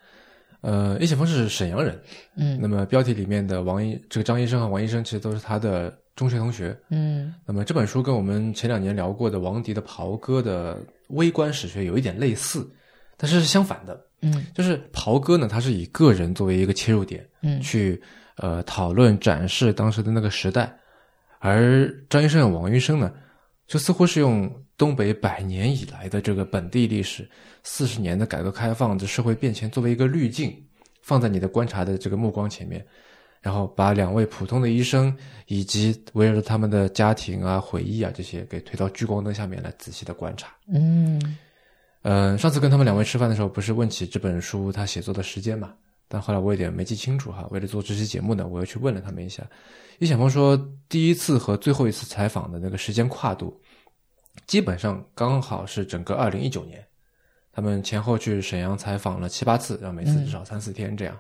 [0.62, 1.98] 呃，叶晓峰是沈阳人。
[2.36, 6.76] 嗯，那么标题里面的王医，这个张医生和王医生其实都是他的中学同学。
[6.90, 12.70] 嗯，那么这本书跟我们前两年聊过的王迪的《袍哥》的微观史学有一点类似，
[13.16, 14.00] 但是是相反的。
[14.22, 18.02] 嗯，就是《袍哥》呢，他是以个人作为一个切入点，嗯，去。
[18.38, 20.74] 呃，讨论展示当时的那个时代，
[21.38, 23.12] 而张医生和王医生呢，
[23.68, 24.50] 就似乎是用
[24.82, 27.30] 东北百年以来的这个本地历史、
[27.62, 30.52] 四十年的改革开放的社会变迁作为一个滤镜，
[31.04, 32.84] 放在你的观察的这个目光前面，
[33.42, 35.16] 然后把两位普通的医生
[35.46, 40.52] 以及围绕着他们的家庭啊、回忆啊这些给推到聚光灯下面来仔细的观察。
[40.74, 41.38] 嗯，
[42.02, 45.76] 呃，上次跟他们两位吃饭的时候，不是问起这本书他写作的时间嘛？
[46.08, 49.44] 但后来我有点没记清楚哈，为了做这期节目呢，我又去问了他们一下。
[50.00, 50.60] 易晓峰说，
[50.90, 53.56] 第一次和最后一次采访的那个时间跨度，
[54.48, 56.84] 基本上刚好是整个二零一九年。
[57.54, 61.18] 他们前后去沈阳采访了七八次，然后每次至少三四天这样。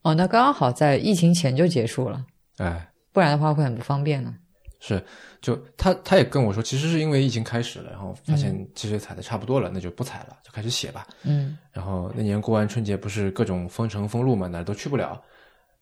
[0.00, 2.24] 哦，那刚刚好在疫情前就结束了。
[2.56, 4.34] 哎，不然的话会很不方便呢。
[4.80, 5.02] 是，
[5.42, 11.06] 就他他也跟我说，其实是因为疫情开始了，然后发现其实采的差不多了，那就不采了，就开始写吧。
[11.22, 15.22] 嗯，然后那年过完春节，不是各种封城封路嘛，哪儿都去不了，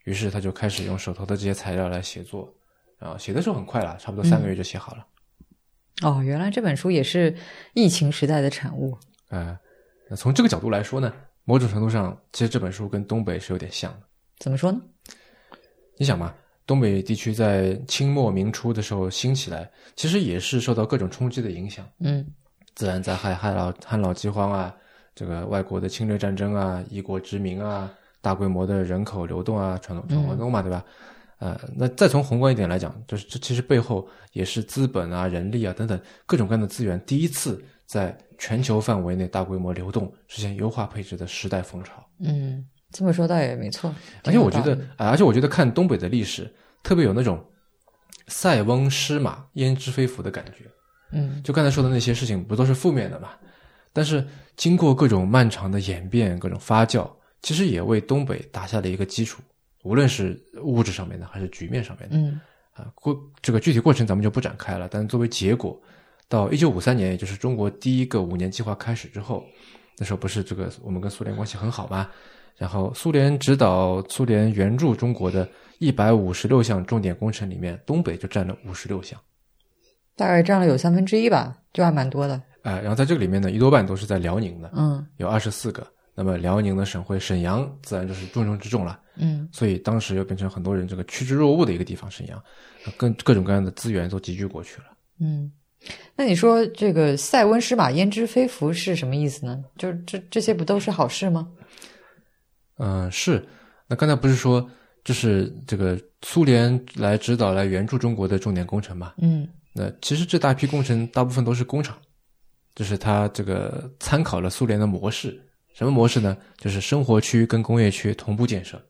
[0.05, 2.53] 于是他就开始用手头的这些材料来写作，
[2.99, 5.07] 啊，写的时候很快了，差不多三个月就写好了。
[6.03, 7.35] 哦，原来这本书也是
[7.75, 8.97] 疫情时代的产物。
[9.31, 9.59] 呃，
[10.11, 11.13] 那从这个角度来说呢，
[11.45, 14.01] 某种程度上，其实这本书跟东北是有点像的。
[14.39, 14.81] 怎么说呢？
[15.97, 16.35] 你想嘛，
[16.67, 22.27] 东北地区在清末明初的时候兴起来，其实也是受到各种冲击的影响，嗯
[22.75, 24.75] 自然灾害、旱涝、旱涝饥荒啊，
[25.15, 30.85] 这个外国的侵略战争啊，异国殖民啊，大规模的人口流动啊，传统闯关东嘛，对吧？
[31.43, 41.95] 呃，那再从宏观一点来讲，就是这其实背后也是资本啊、人力啊等等各种各样的资源第一次在全球范围内大规模流动，实现优化配置的时代风潮。
[42.21, 43.93] 嗯，这么说倒也没错。
[44.23, 46.49] 而且我觉得而且我觉得看东北的历史，
[46.85, 47.45] 特别有那种
[48.29, 50.71] 塞翁失马焉知非福的感觉。
[51.11, 53.31] 嗯就刚才说的那些事情，不都是负面的嘛？
[53.93, 54.25] 但是
[54.57, 57.11] 经过各种漫长的演变、各种发酵，
[57.43, 59.43] 其实也为东北打下了一个基础，
[59.83, 62.17] 无论是物质上面的还是局面上面的。
[62.17, 62.41] 嗯
[62.75, 64.89] 啊，过这个具体过程咱们就不展开了。
[64.91, 65.79] 但作为结果，
[66.27, 69.45] 到一九五三年，也就是中国第一个五年计划开始之后，
[69.99, 72.09] 那时候不是这个我们跟苏联关系很好吗？
[72.57, 75.47] 然后苏联指导、苏联援助中国的
[75.81, 79.21] 一百五十六项重点工程里面，东北就占了五十六项。
[80.17, 82.35] 大概占了有三分之一吧，就还蛮多的。
[82.63, 85.87] 啊、然后在这个里面呢，一多半都是在辽宁的，嗯有二十四个。
[86.15, 89.01] 那么辽宁的省会沈阳，自然就是重中之重了。
[89.17, 92.43] 嗯所以当时又变成很多人这个趋之若鹜的一个地方，沈阳，
[92.97, 94.85] 跟各种各样的资源都集聚过去了。
[95.21, 95.51] 嗯。
[96.15, 99.63] 那你说这个“塞翁失马，焉知非福”是什么意思呢？
[99.77, 101.49] 就这这些不都是好事吗？
[102.79, 103.45] 嗯、是。
[103.89, 104.65] 那刚才不是说，
[105.03, 109.15] 就是这个苏联来指导、来援助中国的重点工程嘛？
[109.19, 111.99] 嗯那其实这大批工程大部分都是工厂，
[112.75, 115.39] 就是它这个参考了苏联的模式。
[115.75, 116.37] 什么模式呢？
[116.59, 118.81] 就是生活区跟工业区同步建设。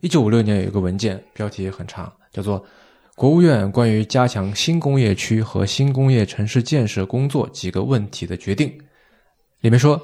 [0.00, 2.60] 一九五六年有一个文件，标题也很长，叫做
[3.14, 8.68] 《国务院关于加强新工业区和新工业城市建设工作几个问题的决定》，
[9.60, 10.00] 里面说，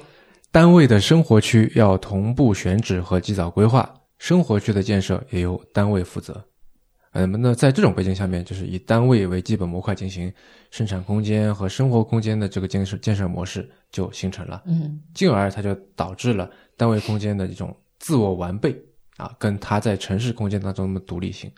[0.51, 3.87] 单位的生活区要同步选址和及早规划，
[4.17, 6.43] 生活区的建设也由单位负责。
[7.13, 10.33] 呃，那在这种背景下面，就是以单位为基本模块进行
[10.71, 18.75] 生产空间和生活空间的这个建设建设模式就形成了，嗯进而它就导致了单位空间的一种自我完备
[19.17, 21.51] 啊，跟它在城市空间当中的独立性。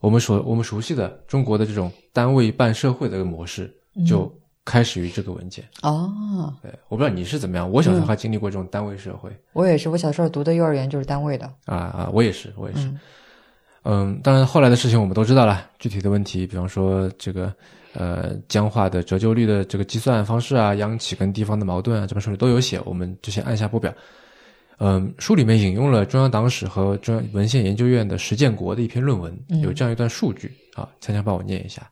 [0.00, 3.72] 我们所我们熟悉的中国的这种单位办社会的模式，
[4.04, 4.34] 就
[4.64, 5.64] 开始于这个文件。
[5.82, 9.30] 哦，对，我不知道你是怎么样，我小时候还经历过这种单位社会。
[9.52, 11.46] 我也是，我小时候读的幼儿园就是单位的。
[11.66, 12.88] 啊啊，我也是，我也是。
[12.88, 12.98] 嗯
[13.82, 17.52] 嗯当然后来的事情我们都知道了，具体的问题，比方说这个
[17.94, 23.92] 呃僵化的折旧率的这个计算方式啊，央企跟地方的矛盾啊，这本书里都有写，我们就先按下不表。
[24.78, 31.82] 嗯，书里面引用了中央党史和中央文献研究院的石建国的一篇论文，嗯有这样一段数据啊，强强帮我念一下。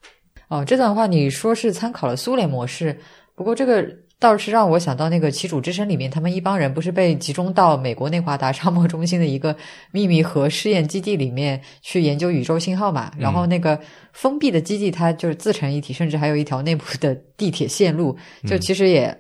[0.48, 2.98] 哦，这段话你说是参考了苏联模式，
[3.34, 3.86] 不过这个
[4.20, 9.56] 倒是让我想到那个《旗主之声》里面，他们一帮人不是被集中到美国内华达沙漠中心的一个
[9.92, 13.12] 秘密核试验基地里面去研究宇宙信号嘛？
[13.16, 13.80] 然后那个
[14.12, 19.16] 封闭的基地它就是自成一体，甚至还有一条内部的地铁线路，就其实也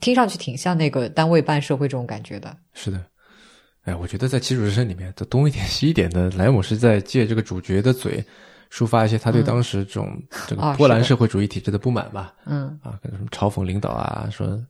[0.00, 2.54] 听上去挺像那个单位办社会这种感觉的。
[2.74, 3.02] 是的，
[3.84, 8.22] 哎，我觉得在《旗主之声》里面，这东一点西一点的，莱姆是在借这个主角的嘴，
[8.74, 12.34] 抒发一些他对当时这种、 这啊个波兰社会主义体制的不满吧。
[12.46, 14.60] 嗯啊，跟什么嘲讽领导啊，说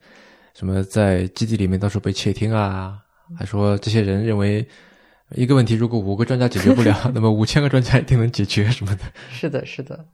[0.52, 2.98] 什么在基地里面到处被窃听啊，
[3.38, 4.68] 还说这些人认为
[5.30, 9.02] 一个问题如果五个专家解决不了， 那么五千个专家一定能解决什么的。
[9.30, 10.04] 是的，是的。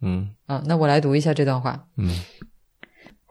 [0.00, 1.88] 嗯啊，那我来读一下这段话。
[1.96, 2.08] 嗯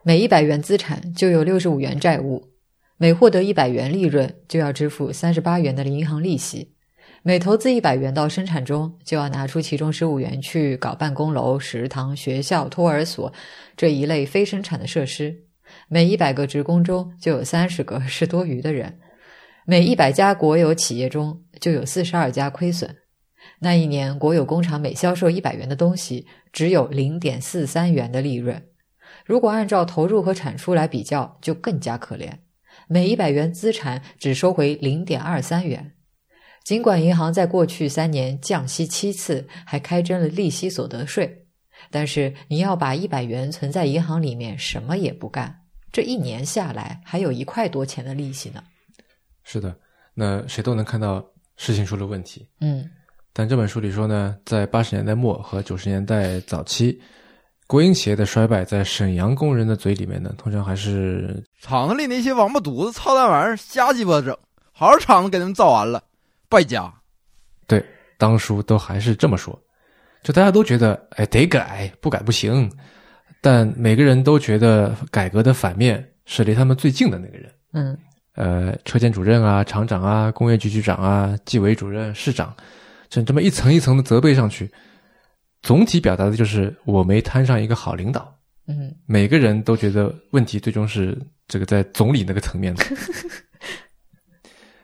[0.04, 2.50] 每一百元资产就有六十五元债务，
[2.98, 6.74] 每获得一百元利润就要支付三十八元的银行利息，
[7.22, 13.32] 每投资一百元到生产中，就要拿出其中十五元去搞办公楼、食堂、学校、托儿所
[13.76, 15.36] 这一类非生产的设施。
[15.88, 19.00] 每一百个职工中就有三十个是多余的人，
[19.66, 22.96] 每一百家国有企业中就有四十二家亏损。
[23.60, 28.64] 那一年，国有工厂每销售一百元的东西，只有零点四三元的利润。
[29.26, 32.32] 如果按照投入和产出来比较，就更加可怜。
[32.88, 35.92] 每一百元资产只收回零点二三元。
[36.64, 41.46] 尽管银行在过去三年降息七次，还开征了利息所得税，
[41.90, 48.64] 但是你要把一百元存在银行里面，什么也不干，这一年下来还有一块多钱的利息呢。
[49.44, 49.76] 是的，
[50.14, 51.26] 那谁都能看到
[51.58, 52.48] 事情出了问题。
[52.60, 52.88] 嗯
[53.32, 57.00] 但这本书里说呢，在八十年代末和九十年代早期，
[57.68, 64.38] 国营企业的衰败，在沈阳工人的嘴里面呢，通常还是厂子里那些王八犊子操蛋玩意儿瞎鸡巴整，
[64.74, 66.04] 好好厂子给他们造完了，
[66.50, 66.92] 败家。
[67.68, 67.86] 对
[68.18, 69.58] 当初都还是这么说。
[70.24, 72.70] 就大家都觉得，哎，得改，不改不行。
[73.40, 77.54] 但每个人都觉得改革的反面是离他们最近的那个人。
[77.72, 77.98] 嗯
[78.36, 82.56] 呃，车间主任啊、厂长啊、工业局局长啊、纪委主任、市长，
[83.10, 84.70] 这这么一层一层的责备上去，
[85.62, 88.34] 总体表达的就是我没摊上一个好领导。
[88.68, 92.84] 嗯每个人都觉得问题最终是这个在总理那个层面的。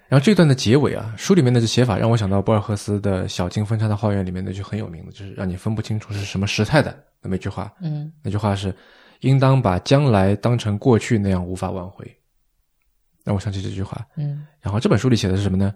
[0.08, 7.74] 然后这段的结尾啊，书里面的这写法让我想到博尔赫斯的《小径分叉的花园》里面那句很有名的，就是让你分不清楚是什么时态的那么一句话。
[7.82, 8.74] 嗯那句话是：
[9.22, 12.06] 应当把将来当成过去那样无法挽回。
[13.24, 14.06] 让我想起这句话。
[14.16, 15.74] 嗯然后这本书里写的是什么呢？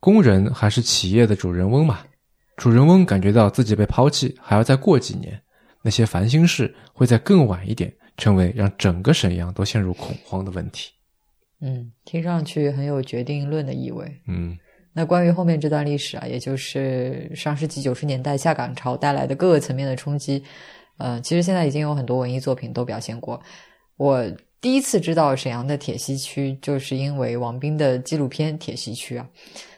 [0.00, 2.00] 工人还是企业的主人翁嘛？
[2.56, 5.40] 主人翁感觉到自己被抛弃，还要再过几年，
[5.80, 10.90] 那些烦心事会在更晚一点成为让整个沈阳都陷入恐慌的问题。
[11.60, 14.06] 嗯，听上去很有决定论的意味。
[14.26, 14.56] 嗯
[14.92, 20.42] 那关于后面这段历史啊，也就是上世纪九十年代下岗潮带来的各个层面的冲击，
[20.96, 23.38] 呃，其实现在已经有很多文艺作品都表现过。
[23.98, 24.24] 我
[24.58, 29.28] 第一次知道沈阳的铁西区，就是因为王斌的纪录片《铁西区》啊。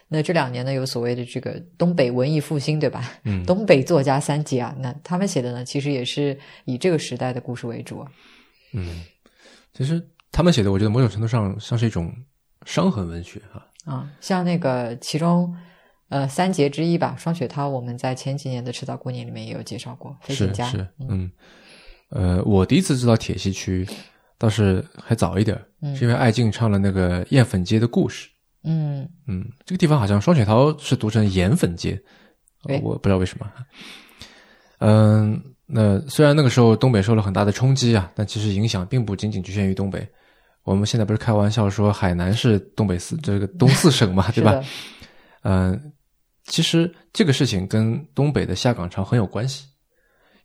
[0.07, 3.11] 那这两年呢，有所谓的这个东北文艺复兴，对吧？
[3.25, 8.09] 嗯 东北作家三杰啊，那他们写的呢，其实也是以这个时代的故事为主啊。
[8.71, 9.03] 嗯，
[9.73, 10.01] 其实
[10.31, 12.13] 他们写的，我觉得某种程度上像是一种
[12.65, 15.53] 伤痕文学哈、啊，像那个其中，
[16.09, 21.31] 呃，三杰之一吧，双雪涛，我们在前几年的迟早过年里面也有介绍过，飞行家，是是，嗯，
[22.09, 23.87] 呃，我第一次知道铁西区，
[24.37, 25.59] 倒是还早一点
[25.95, 28.29] 是因为艾敬唱了那个艳粉街的故事。
[28.63, 29.07] 嗯。
[29.27, 32.01] 嗯，这个地方好像双雪涛是读成盐粉街，
[32.83, 33.51] 我不知道为什么。
[34.79, 40.07] 嗯，那虽然那个时候东北受了很大的冲击啊，但其实影响并不仅仅局限于东北。
[40.63, 44.63] 我们现在不是开玩笑说海南是东北四这个东四省嘛，对吧？
[45.43, 45.91] 嗯，
[46.45, 49.65] 其实这个事情跟东北的下岗潮很有关系，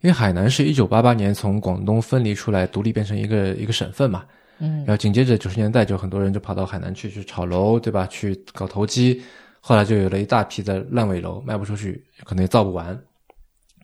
[0.01, 4.25] 因为海南是一九八八年从广东分离出来，独立变成一个一个省份嘛。
[4.61, 8.07] 嗯然后紧接着九十年代就很多人就跑到海南去去炒楼，对吧？
[8.07, 9.21] 去搞投机，
[9.61, 12.97] 后来就有了一大批的烂尾楼卖不出去，可能也造不完，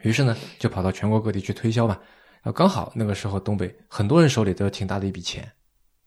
[0.03, 1.99] 于是呢就跑到全国各地去推销嘛。
[2.43, 5.51] 然后刚好那个时候东北很多人手里都有挺大的一笔钱，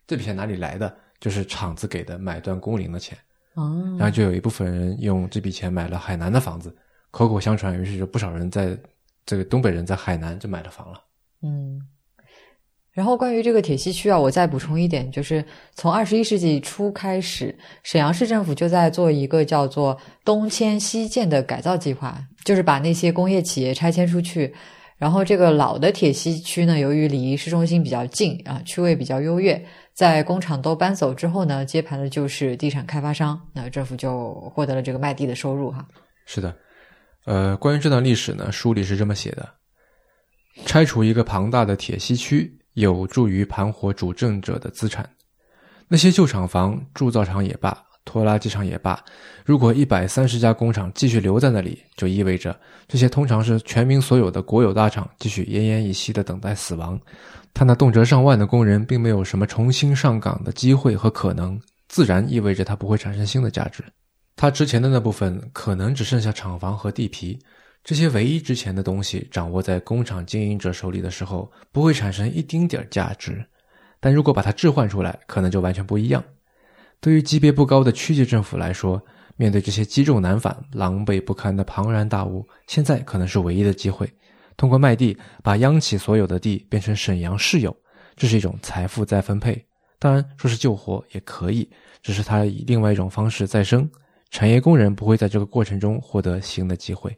[0.07, 0.95] 这笔钱哪里来的？
[1.19, 3.17] 就是厂子给的买断工龄的钱。
[3.53, 6.75] 哦，然后就有一部分人用这笔钱买了海南的房子，
[7.11, 8.77] 口口相传，于是就不少人在
[9.25, 11.01] 这个东北人在海南就买了房了。
[11.41, 11.79] 嗯。
[12.91, 15.43] 然后关于这个铁西区啊，我再补充一点，就是
[15.73, 24.53] 从二十一世纪初开始，沈阳市政府就在做一个叫做“东迁西建”的改造计划，就是把那些工业企业拆迁出去。
[24.95, 29.59] 然后这个老的铁西区呢，由于离市中心比较近啊，区位比较优越，
[29.93, 35.87] 在工厂都搬走之后呢，接盘的就是地产开发商，那政府就获得了这个卖地的收入哈。
[36.25, 36.55] 是的，
[37.25, 39.47] 呃，关于这段历史呢，书里是这么写的：
[40.65, 45.07] 拆除一个庞大的铁西区，有助于盘活主政者的资产。
[45.87, 48.99] 那些旧厂房、铸造厂也罢，拖拉机厂也罢，
[49.45, 56.99] 如果一百三十家工厂继续留在那里，就意味着这些通常是全民所有的国有大厂继续奄奄一息的等待死亡。
[57.53, 63.83] 他那动辄上万的工人并没有什么重新上岗的机会和可能，自然意味着它不会产生新的价值。
[64.35, 67.37] 它之前的那部分可能只剩下厂房和地皮，
[67.83, 73.45] 这些唯一值钱的东西掌握在工厂经营者手里的时候，不会产生一丁点儿价值。
[73.99, 76.23] 但如果把它置换出来，可能就完全不一样。
[76.99, 78.99] 对于级别不高的区级政府来说，
[79.37, 84.11] 面对这些积重难返、狼狈不堪的庞然大物，现在可能是唯一的机会。
[84.55, 87.75] 通过卖地，把央企所有的地变成沈阳市有，
[88.15, 89.65] 这是一种财富再分配。
[89.99, 91.69] 当然，说是救活也可以，
[92.01, 93.89] 只是它以另外一种方式再生。
[94.29, 97.15] 产业工人不会在这个过程中获得新的机会。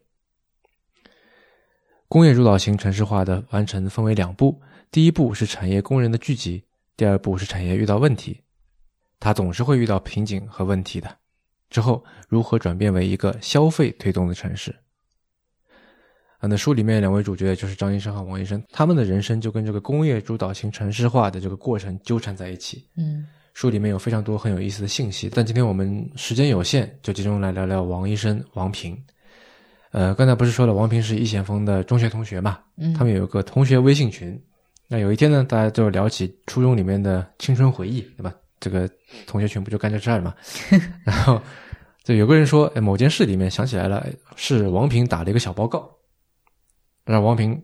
[2.07, 4.61] 工业主导型城市化的完成分为两步：
[4.91, 6.63] 第一步是产业工人的聚集，
[6.95, 8.41] 第二步是产业遇到问题。
[9.19, 11.17] 它总是会遇到瓶颈和问题的。
[11.69, 14.75] 之后如何转变为一个消费推动的城市？
[16.45, 22.85] 啊，那书里面两位主角就是张医生和王医生，他们的人生就跟这个工业主导型城市化的这个过程纠缠在一起。
[22.95, 23.25] 嗯
[23.55, 28.95] 书里面有非常多很有意思的信息，但今天我们时间有限，就集中来聊聊王医生王平。
[29.91, 32.59] 呃，刚才不是说了，王平是易先锋的中学同学嘛？
[32.77, 34.39] 嗯，他们有一个同学微信群。
[34.87, 38.31] 那有一天呢，大家就聊起初中里面的青春回忆，对吧？
[38.59, 38.87] 这个
[39.25, 40.35] 同学群不就干这事儿嘛？
[41.05, 41.41] 然后
[42.03, 45.89] 就有个人说，哎，某件事里面想起来了，哎是王平打了一个小报告，
[47.05, 47.61] 让王平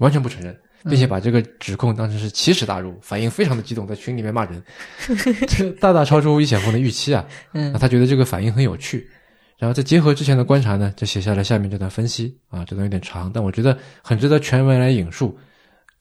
[0.00, 0.54] 完全不承认。
[0.86, 4.62] 并且把这个指控当成是奇耻大辱，反应非常的激动，在群里面骂人，
[5.48, 7.26] 这大大超出易显峰的预期啊！
[7.54, 9.08] 嗯那他觉得这个反应很有趣，
[9.56, 15.34] 然后再结合之前的观察呢，就写下了下面这段分析啊，这段有点长，但我觉得很值得全文来引述。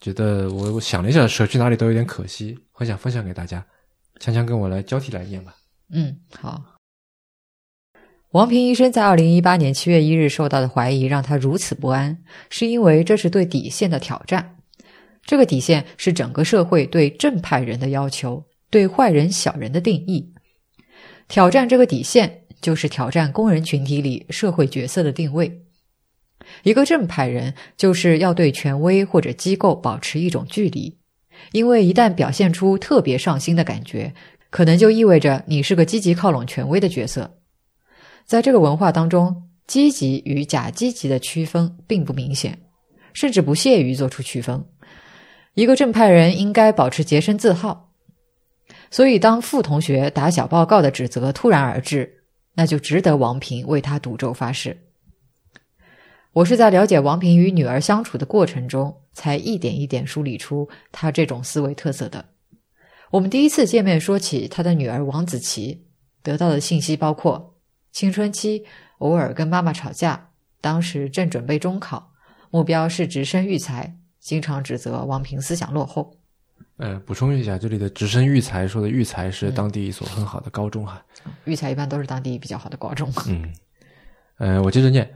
[0.02, 3.66] 觉得我我想了一下，舍去哪里都有点可惜，很想分享给大家。
[4.20, 5.56] 强强跟我来交替来念吧。
[5.94, 6.73] 嗯，好。
[8.34, 12.18] 王平医生在二零一八年七月一日受到的怀疑让他如此不安，
[12.50, 14.56] 是因为这是对底线的挑战。
[15.24, 20.34] 这个底线是整个社会对正派人的要求，对坏人、小人的定义。
[21.28, 25.62] 挑战这个底线，就是挑战工人群体里社会角色的定位。
[26.64, 30.98] 一个正派人就是要对权威或者机构保持一种距离，
[31.52, 34.12] 因为一旦表现出特别上心的感觉，
[34.50, 37.38] 可能就意味着你是个积极靠拢权威的角色。
[38.26, 42.58] 在这个文化当中，积极与假积极的区分并不明显，
[43.14, 44.64] 甚至不屑于做出区分。
[45.54, 47.92] 一个正派人应该保持洁身自好。
[48.90, 52.24] 所以，当傅同学打小报告的指责突然而至，
[52.56, 54.78] 那就值得王平为他赌咒发誓。
[56.32, 62.26] 我是在了解王平与女儿相处的过程中，才一点一点梳理出他这种思维特色的。
[63.12, 65.86] 我们第一次见面说起他的女儿王子琪，
[66.24, 67.53] 得到的信息包括：
[67.94, 68.66] 青春期
[68.98, 70.30] 偶尔跟妈妈吵架，
[70.60, 72.12] 当时正准备中考，
[72.50, 76.18] 目标是直升育才，经常指责王平思想落后。
[76.78, 81.06] 呃，补充一下，这里的直升育才说的育才是当地一所很好的高中哈。
[81.46, 83.08] 育才一般都是当地比较好的高中。
[83.28, 83.54] 嗯，
[84.40, 85.08] 呃，我接着念。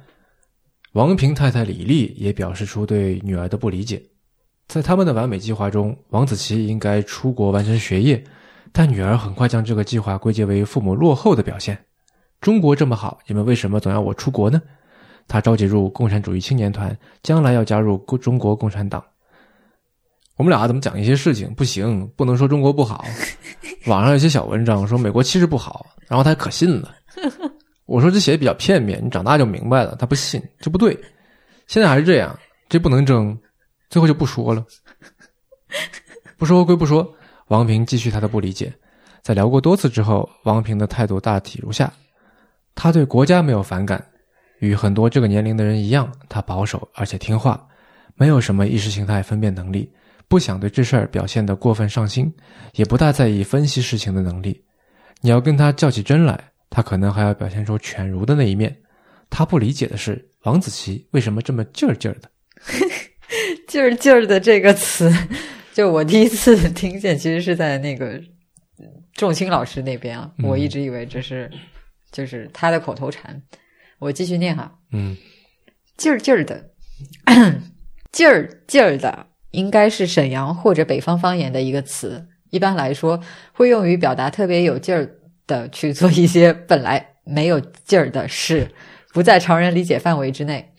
[0.94, 4.02] 王平太太李丽也表示出对女儿的不理解。
[4.68, 8.24] 在他们的完美计划中，王子琪应该出国完成学业，
[8.72, 11.86] 但女儿很快将这个计划归结为父母落后的表现。
[12.42, 14.62] 中国这么好，你们为什么总要我出国呢？
[15.28, 19.04] 他召集入共产主义青年团，将来要加入中国共产党。
[20.38, 21.54] 我们俩怎么讲一些事情？
[21.56, 23.04] 不行，不能说中国不好。
[23.88, 26.94] 网上有些小文章说美国其实不好，然后他可信了。
[27.86, 29.96] 我说这写的比较片面，你长大就明白了。
[29.98, 30.98] 他不信，这不对。
[31.66, 32.38] 现在还是这样，
[32.70, 33.38] 这不能争。
[33.90, 34.64] 最后就不说了。
[36.38, 37.14] 不说归不说，
[37.48, 38.72] 王平继续他的不理解。
[39.22, 41.92] 在聊过多次之后，王平的态度大体如下：
[42.78, 44.02] 他对国家没有反感，
[44.60, 47.68] 与很多这个年龄的人一样，他保守而且听话，
[48.14, 49.92] 没有什么意识形态分辨能力。
[50.28, 52.32] 不想对这事儿表现得过分上心，
[52.74, 54.64] 也不大在意分析事情的能力。
[55.22, 58.78] 你要跟他较起真来，他可能还要表现出犬儒的那一面。
[59.30, 62.30] 他不理解的是王子奇为什么这么劲儿劲儿的。
[63.68, 65.12] 劲儿劲儿的这个词，
[65.74, 68.22] 就我第一次听见，其实是在那个
[69.14, 70.32] 仲卿老师那边啊。
[70.44, 71.50] 我一直以为这是
[72.18, 73.40] 就是他的口头禅。
[74.00, 75.16] 我继续念哈，嗯，
[75.98, 76.72] 劲儿劲儿的，
[78.12, 79.28] 劲儿劲儿的。
[79.52, 83.20] 应该是沈阳或者北方方言的一个词，一般来说
[83.54, 85.10] 会用于表达特别有劲儿
[85.48, 88.70] 的去做一些本来没有劲儿的事，
[89.14, 90.74] 不在常人理解范围之内。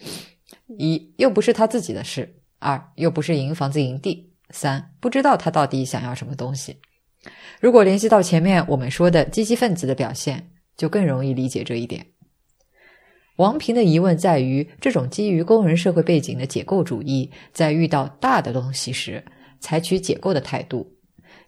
[0.78, 6.76] 一又不是他自己的事，二又不是营房子营地，三不知道他到底想要什么东西。
[7.60, 12.06] 如果联系到前面我们说的积极分子的表现，就更容易理解这一点。
[13.36, 19.22] 王平的疑问在于，这种基于工人社会背景的解构主义，在遇到大的东西时，
[19.60, 20.96] 采取解构的态度，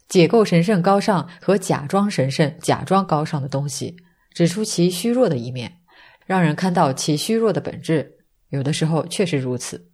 [0.08, 3.96] 解构神圣高尚和假装神圣、假装高尚的东西，
[4.34, 5.78] 指出其虚弱的一面，
[6.26, 8.18] 让人看到其虚弱的本质。
[8.50, 9.90] 有的时候确实如此，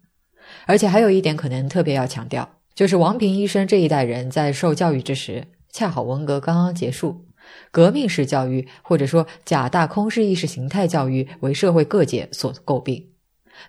[0.65, 7.26] 而且还有一点可能特别要强调，就是王平医生这一代人在受教育之时，恰好文革刚刚结束。
[7.71, 13.09] 革命式教育，或者说假大空式意识形态教育，为社会各界所诟病。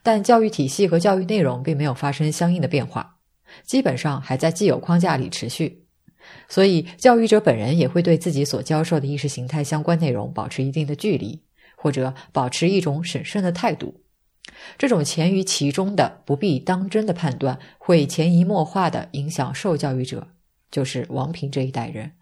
[0.02, 3.16] 但教育体系和教育内容并没有发生相应的变化，
[3.64, 5.84] 基本上还在既有框架里持续。
[6.46, 11.42] 所以，教育者本人也会对自己所教授的意识形态相关内容保持一定的距离，
[11.74, 14.02] 或者保持一种审慎的态度。
[14.76, 20.28] 这种潜于其中的不必当真的判断，会潜移默化的影响受教育者，
[20.70, 22.12] 就是王平这一代人。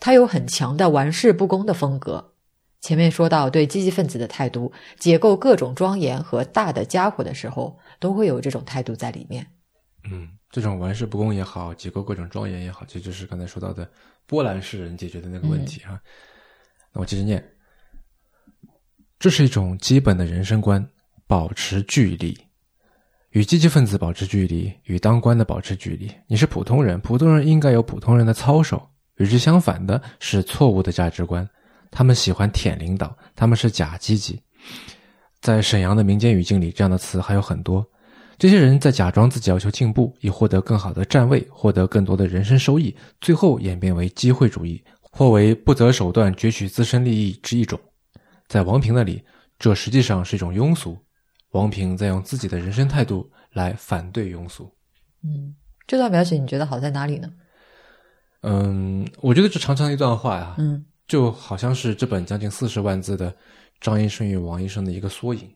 [0.00, 2.32] 他有很强的玩世不恭的风格。
[2.80, 9.44] 前面说到对积极分子的态度，解构各种庄严和大的家伙的时候，都会有这种态度在里面。
[10.10, 13.90] 嗯，这种玩世不恭也好，解构各种庄严也好，这就是刚才说到的
[14.26, 16.00] 波兰式人解决的那个问题啊。
[16.92, 17.44] 那我接着念，
[19.18, 20.88] 这是一种基本的人生观：
[21.26, 22.38] 保持距离，
[23.30, 26.08] 与积极分子保持距离，与当官的保持距离。
[26.28, 28.88] 你是普通人，普通人应该有普通人的操守。
[29.18, 31.48] 与之相反的是错误的价值观，
[31.90, 34.40] 他们喜欢舔领导，他们是假积极。
[35.40, 37.86] 在沈阳的民间语境里，这样的词还有很多。
[38.38, 47.78] 这些人在假装自己要求进步，以获得更好的站位，获得更多的人生收益，最后演变为机会主义，或为不择手段攫取自身利益之一种。
[48.46, 49.22] 在王平那里，
[49.58, 50.96] 这实际上是一种庸俗。
[51.50, 54.70] 王平在用自己的人生态度来反对庸俗。
[55.24, 55.54] 嗯，
[55.86, 57.28] 这段描写你觉得好在哪里呢？
[58.42, 60.84] 嗯，我觉得这长长的一段话呀，嗯。
[61.06, 63.34] 就好像是这本将近四十万字的
[63.80, 65.50] 张医生与王医生的一个缩影。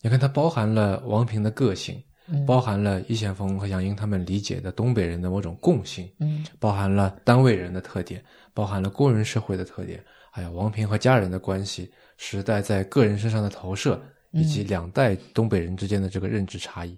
[0.00, 2.46] 你看，它包含了王平的个性，嗯。
[2.46, 6.46] 包含了易先锋和杨英他们理解的东北人的某种共性，嗯。
[6.60, 16.96] 包含了单位人的特点，包含了工人社会的特点，还有王平和家人的关系，时代在个人身上的投射，以及两代东北人之间的这个认知差异，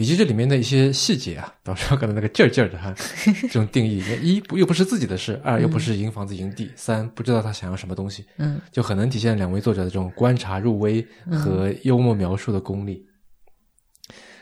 [0.00, 2.94] 以及这里面的一些细节啊，比方说刚才那个劲儿劲儿的哈，
[3.42, 13.06] 这种定义，一不又不是自己的事，二又不是营房子营地，三不知道他想要什么东西，嗯就很能体现两位作者的这种观察入微和幽默描述的功力。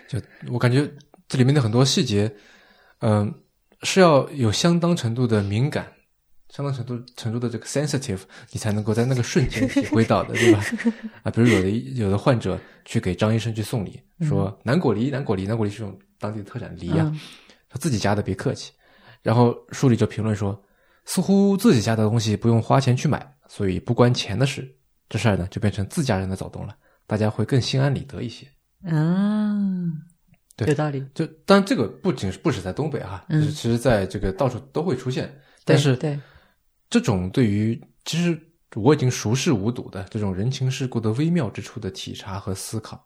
[0.07, 0.21] 就
[0.53, 0.89] 我感觉
[1.27, 2.33] 这里面的很多细节，
[3.01, 3.35] 嗯、
[3.83, 5.89] 是要有相当程度的敏感，
[6.51, 8.20] 相当程度程度的这个 sensitive，
[8.51, 10.64] 你才能够在那个瞬间体会到的，对吧？
[11.24, 17.20] 啊，比如有的有的患者去给张医生去送礼，说南果梨，南果梨，南果梨是种当地的特产梨呀、嗯
[17.70, 18.72] 他自己家的，别客气。
[19.22, 20.59] 然后书里就评论说，
[21.05, 24.66] 似乎自己家的东西不用花钱去买，所以不关钱的事，
[25.07, 26.74] 这事儿呢就变成自家人的走动了，
[27.07, 28.46] 大家会更心安理得一些。
[28.84, 29.55] 啊，
[30.57, 31.05] 对有道理。
[31.12, 35.30] 就当然这个不仅是不止在东北哈，嗯就是其实在这个到处都会出现，
[35.66, 36.18] 但是对，
[36.91, 38.41] 这种对于其实
[38.76, 43.03] 我已经熟视无睹的这种人情世故的微妙之处的体察和思考，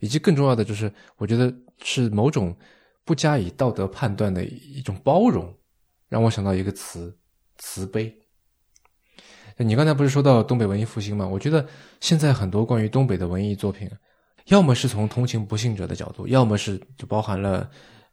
[0.00, 2.56] 以及更重要的就是，我觉得是某种
[3.04, 5.52] 不加以道德判断的一种包容，
[6.08, 7.16] 让我想到一个词——
[7.58, 8.12] 慈悲。
[9.56, 11.26] 你刚才不是说到东北文艺复兴吗？
[11.26, 11.64] 我觉得
[12.00, 13.88] 现在很多关于东北的文艺作品，
[14.46, 17.70] 要么是从同情不幸者的角度，要么是就包含了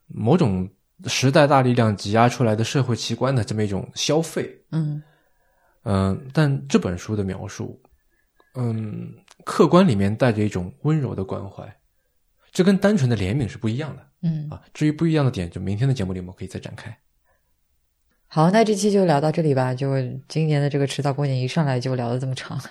[0.07, 0.69] 某种
[1.05, 4.49] 时代大力量挤压出来的社会奇观的这么一种消费。
[4.71, 5.01] 嗯
[5.83, 7.81] 嗯、但这本书的描述，
[8.53, 9.11] 嗯，
[9.43, 11.63] 客观里面带着一种温柔的关怀，
[12.51, 14.61] 这跟单纯的怜悯是不一样的嗯，啊。
[14.73, 16.95] 至于不一样的点，就明天的节目里我们可以再展开。
[18.27, 19.73] 好，那这期就聊到这里吧。
[19.73, 19.95] 就
[20.27, 22.61] 今年的这个迟早过年一上来就聊得这么长。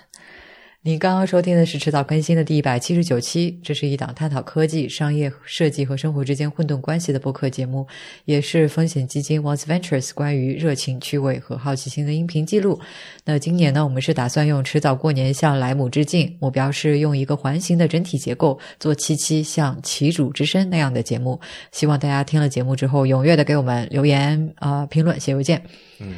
[0.83, 7.85] 你刚刚收听的是迟早更新的第一百七十九期，这是一档探讨科技、商业、设计和生活之间混沌关系的播客节目，
[8.25, 12.81] 也是风险基金 Once Ventures 关于热情、趣味和好奇心的音频记录。
[13.23, 21.39] 那今年呢，我们是打算用迟早过年向莱姆致敬，目标是用一个环形的整体结构做七期像旗主之声那样的节目。
[21.71, 25.61] 希望大家听了节目之后，踊跃的给我们留言啊、评论、写邮件。
[25.99, 26.15] 嗯，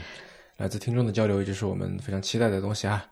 [0.56, 3.06] 来自听众的交流一直是我们非常期待的东西啊。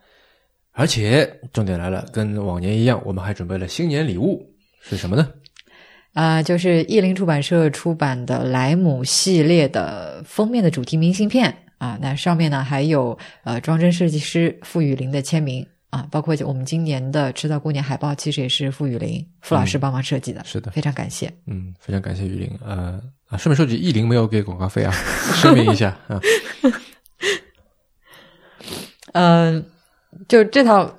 [0.73, 4.45] 而且重点来了，跟往年一样，我们还准备了新年礼物，
[4.81, 5.27] 是什么呢？
[6.13, 21.31] 啊、就是译林出版社出版的莱姆系列的封面的主题明信片啊，那上面呢还有呃装帧设计师傅雨林的签名啊，包括我们今年的迟早过年海报，其实也是傅雨林傅老师帮忙设计的，是的非常感谢。
[21.47, 22.51] 嗯，非常感谢雨林。
[22.61, 24.91] 呃啊，顺便说句，意林没有给广告费啊，
[25.33, 26.19] 声明一下啊。
[29.13, 29.65] 嗯、
[30.27, 30.93] 就这套，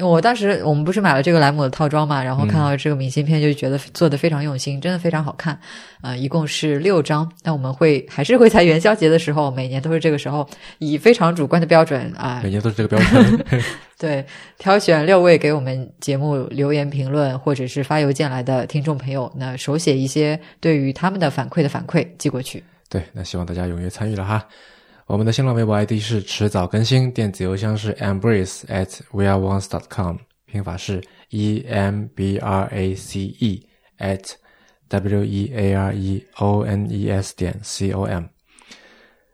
[0.00, 5.58] 我当时我们不是买了这个莱姆的套装嘛，然后看到这个明信片就觉得做的非常用心，真的非常好看。
[6.02, 10.48] 呃，一共是六张，那我们会还是会在元宵节的时候，每年都是这个时候，
[10.78, 13.44] 以非常主观的标准啊、每年都是这个标准。
[13.98, 14.24] 对，
[14.58, 22.62] 挑选六位给我们节目留言评论或者是发邮件来的听众朋友，那手写一些对于他们的反馈的反馈寄过去。
[22.88, 24.46] 对，那希望大家踊跃参与了哈。
[25.08, 33.66] 我们的新浪微博 ID 是迟早更新，电子邮箱是 embrace at weareones.com，拼法是 e m b r a c e
[33.98, 34.32] at
[34.88, 38.24] w e a r e o n e s 点 c o m。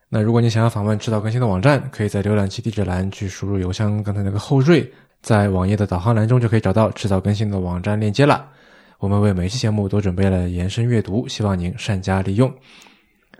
[0.08, 4.88] 那如果你想要访问迟早更新的网站，可以在浏览器地址栏去输入邮箱刚才那个后缀，
[5.22, 8.48] 在网页的导航栏中就可以找到迟早更新的网站链接了。
[9.00, 12.48] 我们为每期节目都准备了延伸阅读，希望您善加利用。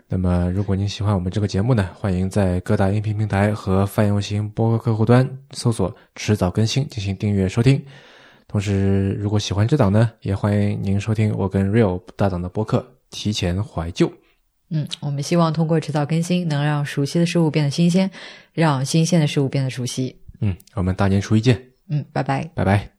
[0.07, 7.83] 那么，如果您喜欢我们这个节目呢，欢迎在各大音频平台和泛用型播客客户端搜索“迟早更新”进行订阅收听。
[8.47, 12.77] 同时，如果喜欢这档呢，也欢迎您收听我跟 Real 搭档的播客
[13.09, 14.07] 《提前怀旧》。
[14.69, 18.09] 嗯，我们希望通过迟早更新，能让熟悉的事物变得新鲜，
[18.53, 20.21] 让新鲜的事物变得熟悉。
[20.39, 22.49] 嗯，我们大年初一见，嗯，拜拜。
[22.53, 22.94] 拜拜。